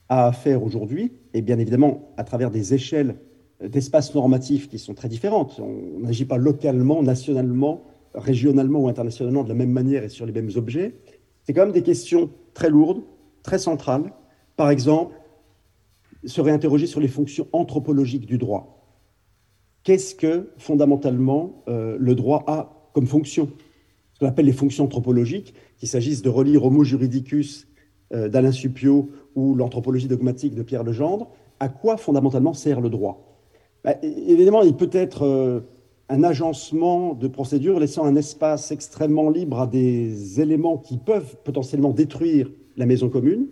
a 0.09 0.27
affaire 0.27 0.63
aujourd'hui, 0.63 1.13
et 1.33 1.41
bien 1.41 1.59
évidemment 1.59 2.09
à 2.17 2.23
travers 2.23 2.51
des 2.51 2.73
échelles 2.73 3.15
d'espaces 3.63 4.13
normatifs 4.13 4.69
qui 4.69 4.79
sont 4.79 4.93
très 4.93 5.07
différentes, 5.09 5.59
on 5.59 5.99
n'agit 5.99 6.25
pas 6.25 6.37
localement, 6.37 7.01
nationalement, 7.01 7.83
régionalement 8.13 8.79
ou 8.79 8.87
internationalement 8.87 9.43
de 9.43 9.49
la 9.49 9.55
même 9.55 9.71
manière 9.71 10.03
et 10.03 10.09
sur 10.09 10.25
les 10.25 10.31
mêmes 10.31 10.51
objets, 10.55 10.95
c'est 11.43 11.53
quand 11.53 11.61
même 11.61 11.73
des 11.73 11.83
questions 11.83 12.29
très 12.53 12.69
lourdes, 12.69 13.03
très 13.43 13.59
centrales. 13.59 14.13
Par 14.55 14.69
exemple, 14.69 15.15
se 16.25 16.41
réinterroger 16.41 16.87
sur 16.87 16.99
les 16.99 17.07
fonctions 17.07 17.47
anthropologiques 17.53 18.25
du 18.25 18.37
droit. 18.37 18.75
Qu'est-ce 19.83 20.15
que 20.15 20.49
fondamentalement 20.57 21.63
euh, 21.67 21.97
le 21.99 22.15
droit 22.15 22.43
a 22.47 22.74
comme 22.95 23.07
fonction 23.07 23.49
Ce 24.13 24.19
qu'on 24.19 24.25
appelle 24.25 24.45
les 24.45 24.53
fonctions 24.53 24.85
anthropologiques, 24.85 25.53
qu'il 25.77 25.89
s'agisse 25.89 26.21
de 26.21 26.29
relire 26.29 26.63
Homo 26.63 26.85
juridicus 26.85 27.67
euh, 28.13 28.29
d'Alain 28.29 28.53
Suppiot 28.53 29.09
ou 29.35 29.53
l'anthropologie 29.53 30.07
dogmatique 30.07 30.55
de 30.55 30.63
Pierre 30.63 30.85
Legendre, 30.85 31.27
à 31.59 31.67
quoi 31.67 31.97
fondamentalement 31.97 32.53
sert 32.53 32.79
le 32.79 32.89
droit? 32.89 33.37
Bah, 33.83 33.95
Évidemment, 34.01 34.63
il 34.63 34.75
peut 34.75 34.89
être 34.93 35.23
euh, 35.23 35.59
un 36.07 36.23
agencement 36.23 37.13
de 37.15 37.27
procédures 37.27 37.81
laissant 37.81 38.05
un 38.05 38.15
espace 38.15 38.71
extrêmement 38.71 39.29
libre 39.29 39.59
à 39.59 39.67
des 39.67 40.39
éléments 40.39 40.77
qui 40.77 40.97
peuvent 40.97 41.35
potentiellement 41.43 41.91
détruire 41.91 42.49
la 42.77 42.85
maison 42.85 43.09
commune. 43.09 43.47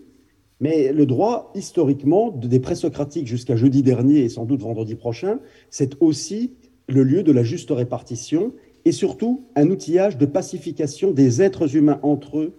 Mais 0.62 0.94
le 0.94 1.06
droit, 1.06 1.52
historiquement, 1.54 2.32
des 2.32 2.62
présocratiques 2.62 3.28
jusqu'à 3.28 3.58
jeudi 3.58 3.84
dernier 3.84 4.20
et 4.20 4.30
sans 4.30 4.46
doute 4.46 4.62
vendredi 4.62 4.96
prochain, 4.96 5.40
c'est 5.70 6.02
aussi 6.02 6.54
le 6.88 7.04
lieu 7.04 7.24
de 7.24 7.34
la 7.34 7.44
juste 7.44 7.72
répartition 7.72 8.54
et 8.86 8.92
surtout 8.92 9.46
un 9.56 9.70
outillage 9.70 10.18
de 10.18 10.26
pacification 10.26 11.12
des 11.12 11.42
êtres 11.42 11.76
humains 11.76 12.00
entre 12.04 12.40
eux. 12.40 12.54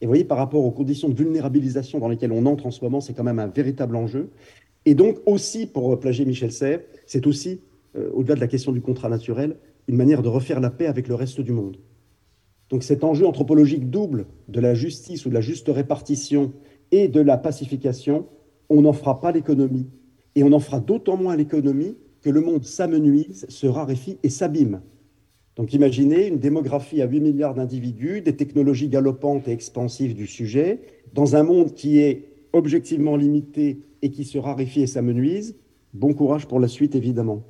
Et 0.00 0.06
vous 0.06 0.10
voyez, 0.10 0.24
par 0.24 0.38
rapport 0.38 0.64
aux 0.64 0.70
conditions 0.70 1.08
de 1.08 1.14
vulnérabilisation 1.14 1.98
dans 1.98 2.08
lesquelles 2.08 2.32
on 2.32 2.46
entre 2.46 2.66
en 2.66 2.70
ce 2.70 2.82
moment, 2.84 3.00
c'est 3.00 3.14
quand 3.14 3.24
même 3.24 3.38
un 3.38 3.46
véritable 3.46 3.96
enjeu. 3.96 4.30
Et 4.84 4.94
donc 4.94 5.18
aussi, 5.26 5.66
pour 5.66 5.98
plager 6.00 6.24
Michel 6.24 6.52
Serres, 6.52 6.80
c'est 7.06 7.26
aussi 7.26 7.60
euh, 7.96 8.10
au-delà 8.12 8.34
de 8.34 8.40
la 8.40 8.48
question 8.48 8.72
du 8.72 8.80
contrat 8.80 9.08
naturel, 9.08 9.56
une 9.88 9.96
manière 9.96 10.22
de 10.22 10.28
refaire 10.28 10.60
la 10.60 10.70
paix 10.70 10.86
avec 10.86 11.08
le 11.08 11.14
reste 11.14 11.40
du 11.40 11.52
monde. 11.52 11.76
Donc 12.70 12.82
cet 12.82 13.04
enjeu 13.04 13.26
anthropologique 13.26 13.90
double 13.90 14.26
de 14.48 14.60
la 14.60 14.74
justice 14.74 15.26
ou 15.26 15.28
de 15.28 15.34
la 15.34 15.40
juste 15.40 15.68
répartition 15.68 16.52
et 16.90 17.08
de 17.08 17.20
la 17.20 17.36
pacification, 17.36 18.26
on 18.68 18.82
n'en 18.82 18.92
fera 18.92 19.20
pas 19.20 19.32
l'économie. 19.32 19.88
Et 20.34 20.42
on 20.42 20.52
en 20.52 20.58
fera 20.58 20.80
d'autant 20.80 21.16
moins 21.16 21.36
l'économie 21.36 21.96
que 22.22 22.30
le 22.30 22.40
monde 22.40 22.64
s'amenuise, 22.64 23.44
se 23.48 23.66
raréfie 23.66 24.18
et 24.22 24.30
s'abîme. 24.30 24.80
Donc 25.56 25.74
imaginez 25.74 26.26
une 26.28 26.38
démographie 26.38 27.02
à 27.02 27.06
8 27.06 27.20
milliards 27.20 27.54
d'individus, 27.54 28.22
des 28.22 28.36
technologies 28.36 28.88
galopantes 28.88 29.48
et 29.48 29.52
expansives 29.52 30.14
du 30.14 30.26
sujet, 30.26 30.80
dans 31.12 31.36
un 31.36 31.42
monde 31.42 31.74
qui 31.74 31.98
est 31.98 32.28
objectivement 32.52 33.16
limité 33.16 33.80
et 34.00 34.10
qui 34.10 34.24
se 34.24 34.38
raréfie 34.38 34.82
et 34.82 34.86
s'amenuise. 34.86 35.56
Bon 35.92 36.14
courage 36.14 36.46
pour 36.46 36.58
la 36.58 36.68
suite, 36.68 36.94
évidemment 36.94 37.44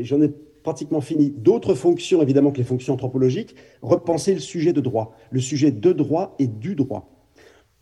j'en 0.00 0.20
ai 0.22 0.28
pratiquement 0.62 1.00
fini, 1.00 1.30
d'autres 1.30 1.74
fonctions, 1.74 2.22
évidemment 2.22 2.52
que 2.52 2.58
les 2.58 2.64
fonctions 2.64 2.94
anthropologiques, 2.94 3.56
repenser 3.82 4.34
le 4.34 4.40
sujet 4.40 4.72
de 4.72 4.80
droit, 4.80 5.16
le 5.30 5.40
sujet 5.40 5.72
de 5.72 5.92
droit 5.92 6.36
et 6.38 6.46
du 6.46 6.74
droit. 6.74 7.26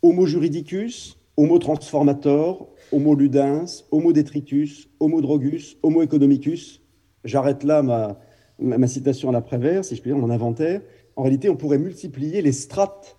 Homo 0.01 0.25
juridicus, 0.25 1.19
homo 1.37 1.59
transformator, 1.59 2.67
homo 2.91 3.13
ludens, 3.13 3.85
homo 3.91 4.13
detritus, 4.13 4.89
homo 4.99 5.21
drogus, 5.21 5.77
homo 5.83 6.01
economicus. 6.01 6.81
J'arrête 7.23 7.63
là 7.63 7.83
ma, 7.83 8.19
ma, 8.61 8.87
citation 8.87 9.29
à 9.29 9.31
l'après-vers, 9.31 9.83
si 9.83 9.95
je 9.95 10.01
puis 10.01 10.11
dire, 10.11 10.19
mon 10.19 10.29
inventaire. 10.29 10.81
En 11.15 11.23
réalité, 11.23 11.49
on 11.49 11.55
pourrait 11.55 11.77
multiplier 11.77 12.41
les 12.41 12.51
strates 12.51 13.17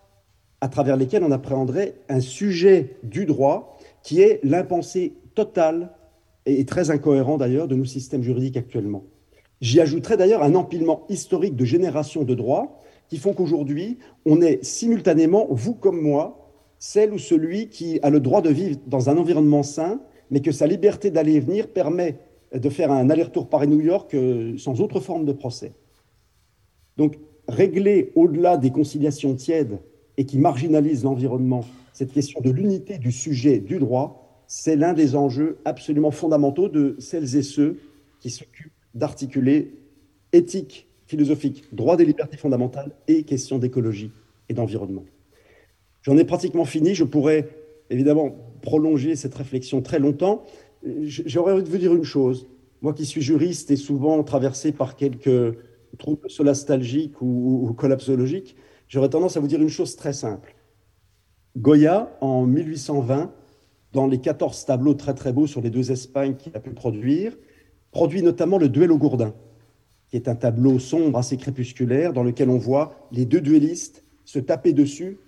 à 0.61 0.68
travers 0.68 0.96
lesquelles 0.96 1.24
on 1.24 1.33
appréhenderait 1.33 1.96
un 2.09 2.20
sujet 2.20 2.96
du 3.02 3.26
droit 3.26 3.78
qui 4.02 4.20
est 4.20 4.40
l'impensé 4.42 5.14
total 5.35 5.92
et 6.46 6.64
très 6.64 6.90
incohérent 6.90 7.37
d'ailleurs 7.37 7.68
de 7.68 7.74
nos 7.74 7.85
systèmes 7.85 8.22
juridiques 8.22 8.57
actuellement. 8.57 9.05
J'y 9.61 9.81
ajouterai 9.81 10.16
d'ailleurs 10.16 10.42
un 10.42 10.55
empilement 10.55 11.05
historique 11.09 11.57
de 11.57 11.64
générations 11.64 12.24
de 12.24 12.35
droits 12.35 12.81
qui 13.09 13.18
font 13.18 13.33
qu'aujourd'hui, 13.33 13.98
on 14.24 14.40
est 14.40 14.64
simultanément, 14.64 15.46
vous 15.50 15.74
comme 15.74 16.00
moi, 16.00 16.50
celle 16.78 17.12
ou 17.12 17.18
celui 17.18 17.68
qui 17.68 18.00
a 18.02 18.11
le 18.11 18.20
droit 18.20 18.42
de 18.42 18.50
vivre 18.50 18.81
dans 18.87 19.11
un 19.11 19.18
environnement 19.18 19.62
sain, 19.62 20.00
mais 20.31 20.40
que 20.40 20.50
sa 20.50 20.66
liberté 20.66 21.11
d'aller 21.11 21.35
et 21.35 21.40
venir 21.40 21.68
permet 21.68 22.18
de 22.55 22.69
faire 22.69 22.93
un 22.93 23.09
aller-retour 23.11 23.49
Paris-New 23.49 23.81
York 23.81 24.15
euh, 24.15 24.57
sans 24.59 24.81
autre 24.81 25.01
forme 25.01 25.25
de 25.25 25.33
procès. 25.33 25.73
Donc, 26.97 27.19
régler 27.49 28.12
au-delà 28.15 28.57
des 28.57 28.71
conciliations 28.71 29.35
tièdes 29.35 29.79
et 30.17 30.27
qui 30.27 30.38
marginalisent 30.38 31.05
l'environnement 31.05 31.65
cette 31.93 32.12
question 32.12 32.41
de 32.41 32.51
l'unité 32.51 32.99
du 32.99 33.12
sujet 33.12 33.59
du 33.59 33.79
droit, 33.79 34.45
c'est 34.47 34.77
l'un 34.77 34.93
des 34.93 35.15
enjeux 35.17 35.59
absolument 35.65 36.11
fondamentaux 36.11 36.69
de 36.69 36.97
celles 36.99 37.37
et 37.37 37.43
ceux 37.43 37.79
qui 38.21 38.31
s'occupent 38.31 38.73
d'articuler 38.95 39.73
éthique, 40.33 40.88
philosophique, 41.07 41.65
droit 41.73 41.97
des 41.97 42.05
libertés 42.05 42.37
fondamentales 42.37 42.93
et 43.09 43.25
questions 43.25 43.59
d'écologie 43.59 44.11
et 44.49 44.55
d'environnement. 44.55 45.05
J'en 46.03 46.17
ai 46.17 46.25
pratiquement 46.25 46.65
fini. 46.65 46.95
Je 46.95 47.05
pourrais 47.05 47.49
évidemment 47.91 48.35
prolonger 48.61 49.17
cette 49.17 49.35
réflexion 49.35 49.83
très 49.83 49.99
longtemps. 49.99 50.45
J'aurais 50.85 51.53
envie 51.53 51.62
de 51.62 51.68
vous 51.68 51.79
dire 51.79 51.95
une 51.95 52.05
chose. 52.05 52.49
Moi 52.81 52.92
qui 52.92 53.07
suis 53.07 53.23
juriste 53.23 53.71
et 53.71 53.77
souvent 53.77 54.23
traversé 54.25 54.73
par 54.73 54.97
quelques 54.97 55.57
troubles 55.99 56.31
solastalgiques 56.31 57.21
ou, 57.23 57.66
ou 57.68 57.73
collapsologiques, 57.75 58.57
j'aurais 58.88 59.09
tendance 59.09 59.37
à 59.37 59.40
vous 59.40 59.47
dire 59.47 59.61
une 59.61 59.68
chose 59.68 59.97
très 59.97 60.12
simple. 60.12 60.57
Goya, 61.57 62.16
en 62.21 62.47
1820, 62.47 63.33
dans 63.92 64.07
les 64.07 64.18
14 64.18 64.64
tableaux 64.64 64.95
très 64.95 65.14
très 65.14 65.33
beaux 65.33 65.47
sur 65.47 65.61
les 65.61 65.71
deux 65.71 65.92
Espagnes 65.92 66.35
qu'il 66.37 66.57
a 66.57 66.61
pu 66.61 66.71
produire, 66.71 67.37
produit 67.90 68.23
notamment 68.23 68.59
le 68.59 68.68
duel 68.68 68.90
au 68.90 68.99
gourdin, 68.99 69.35
qui 70.09 70.16
est 70.16 70.29
un 70.29 70.35
tableau 70.35 70.79
sombre, 70.79 71.18
assez 71.18 71.37
crépusculaire, 71.37 72.12
dans 72.12 72.23
lequel 72.25 72.49
on 72.49 72.59
voit 72.59 73.09
les 73.12 73.27
deux 73.27 73.40
duellistes 73.40 74.05
se 74.25 74.38
taper 74.38 74.73
dessus 74.73 75.18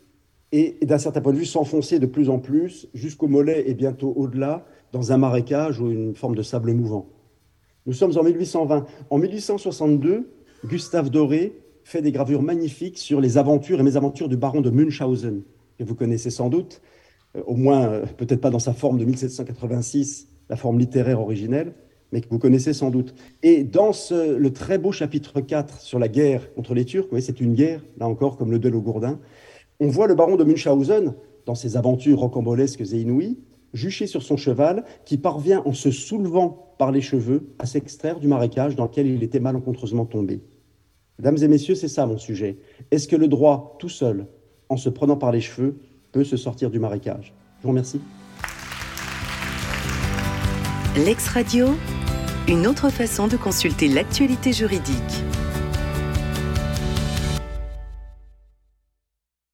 et, 0.52 0.78
d'un 0.82 0.98
certain 0.98 1.20
point 1.20 1.32
de 1.32 1.38
vue, 1.38 1.46
s'enfoncer 1.46 1.98
de 1.98 2.06
plus 2.06 2.30
en 2.30 2.38
plus 2.38 2.88
jusqu'au 2.94 3.28
mollet 3.28 3.68
et 3.68 3.74
bientôt 3.74 4.12
au-delà, 4.16 4.64
dans 4.94 5.10
un 5.10 5.18
marécage 5.18 5.80
ou 5.80 5.90
une 5.90 6.14
forme 6.14 6.36
de 6.36 6.42
sable 6.42 6.72
mouvant. 6.72 7.08
Nous 7.84 7.92
sommes 7.92 8.16
en 8.16 8.22
1820. 8.22 8.86
En 9.10 9.18
1862, 9.18 10.30
Gustave 10.64 11.10
Doré 11.10 11.52
fait 11.82 12.00
des 12.00 12.12
gravures 12.12 12.42
magnifiques 12.42 12.96
sur 12.96 13.20
les 13.20 13.36
aventures 13.36 13.80
et 13.80 13.82
mésaventures 13.82 14.28
du 14.28 14.36
baron 14.36 14.60
de 14.60 14.70
Munchausen, 14.70 15.42
que 15.78 15.84
vous 15.84 15.96
connaissez 15.96 16.30
sans 16.30 16.48
doute, 16.48 16.80
euh, 17.36 17.42
au 17.44 17.56
moins 17.56 17.88
euh, 17.88 18.06
peut-être 18.16 18.40
pas 18.40 18.50
dans 18.50 18.60
sa 18.60 18.72
forme 18.72 18.98
de 18.98 19.04
1786, 19.04 20.28
la 20.48 20.54
forme 20.54 20.78
littéraire 20.78 21.20
originelle, 21.20 21.74
mais 22.12 22.20
que 22.20 22.28
vous 22.30 22.38
connaissez 22.38 22.72
sans 22.72 22.90
doute. 22.90 23.16
Et 23.42 23.64
dans 23.64 23.90
le 24.12 24.48
très 24.50 24.78
beau 24.78 24.92
chapitre 24.92 25.40
4 25.40 25.80
sur 25.80 25.98
la 25.98 26.06
guerre 26.06 26.54
contre 26.54 26.72
les 26.72 26.84
Turcs, 26.84 27.08
c'est 27.20 27.40
une 27.40 27.54
guerre, 27.54 27.82
là 27.98 28.06
encore, 28.06 28.36
comme 28.36 28.52
le 28.52 28.60
duel 28.60 28.76
au 28.76 28.80
Gourdin, 28.80 29.18
on 29.80 29.88
voit 29.88 30.06
le 30.06 30.14
baron 30.14 30.36
de 30.36 30.44
Munchausen, 30.44 31.14
dans 31.46 31.56
ses 31.56 31.76
aventures 31.76 32.20
rocambolesques 32.20 32.80
et 32.80 33.00
inouïes, 33.00 33.38
juché 33.74 34.06
sur 34.06 34.22
son 34.22 34.38
cheval, 34.38 34.84
qui 35.04 35.18
parvient 35.18 35.62
en 35.66 35.74
se 35.74 35.90
soulevant 35.90 36.74
par 36.78 36.90
les 36.92 37.02
cheveux 37.02 37.54
à 37.58 37.66
s'extraire 37.66 38.18
du 38.18 38.28
marécage 38.28 38.76
dans 38.76 38.84
lequel 38.84 39.06
il 39.06 39.22
était 39.22 39.40
malencontreusement 39.40 40.06
tombé. 40.06 40.40
Mesdames 41.18 41.38
et 41.42 41.48
messieurs, 41.48 41.74
c'est 41.74 41.88
ça 41.88 42.06
mon 42.06 42.18
sujet. 42.18 42.56
Est-ce 42.90 43.06
que 43.06 43.16
le 43.16 43.28
droit, 43.28 43.76
tout 43.78 43.88
seul, 43.88 44.26
en 44.68 44.76
se 44.76 44.88
prenant 44.88 45.16
par 45.16 45.30
les 45.30 45.40
cheveux, 45.40 45.78
peut 46.12 46.24
se 46.24 46.36
sortir 46.36 46.70
du 46.70 46.78
marécage? 46.78 47.34
Je 47.58 47.62
vous 47.62 47.68
remercie. 47.68 48.00
L'ex-radio, 50.96 51.66
une 52.48 52.66
autre 52.66 52.88
façon 52.88 53.26
de 53.26 53.36
consulter 53.36 53.88
l'actualité 53.88 54.52
juridique. 54.52 55.24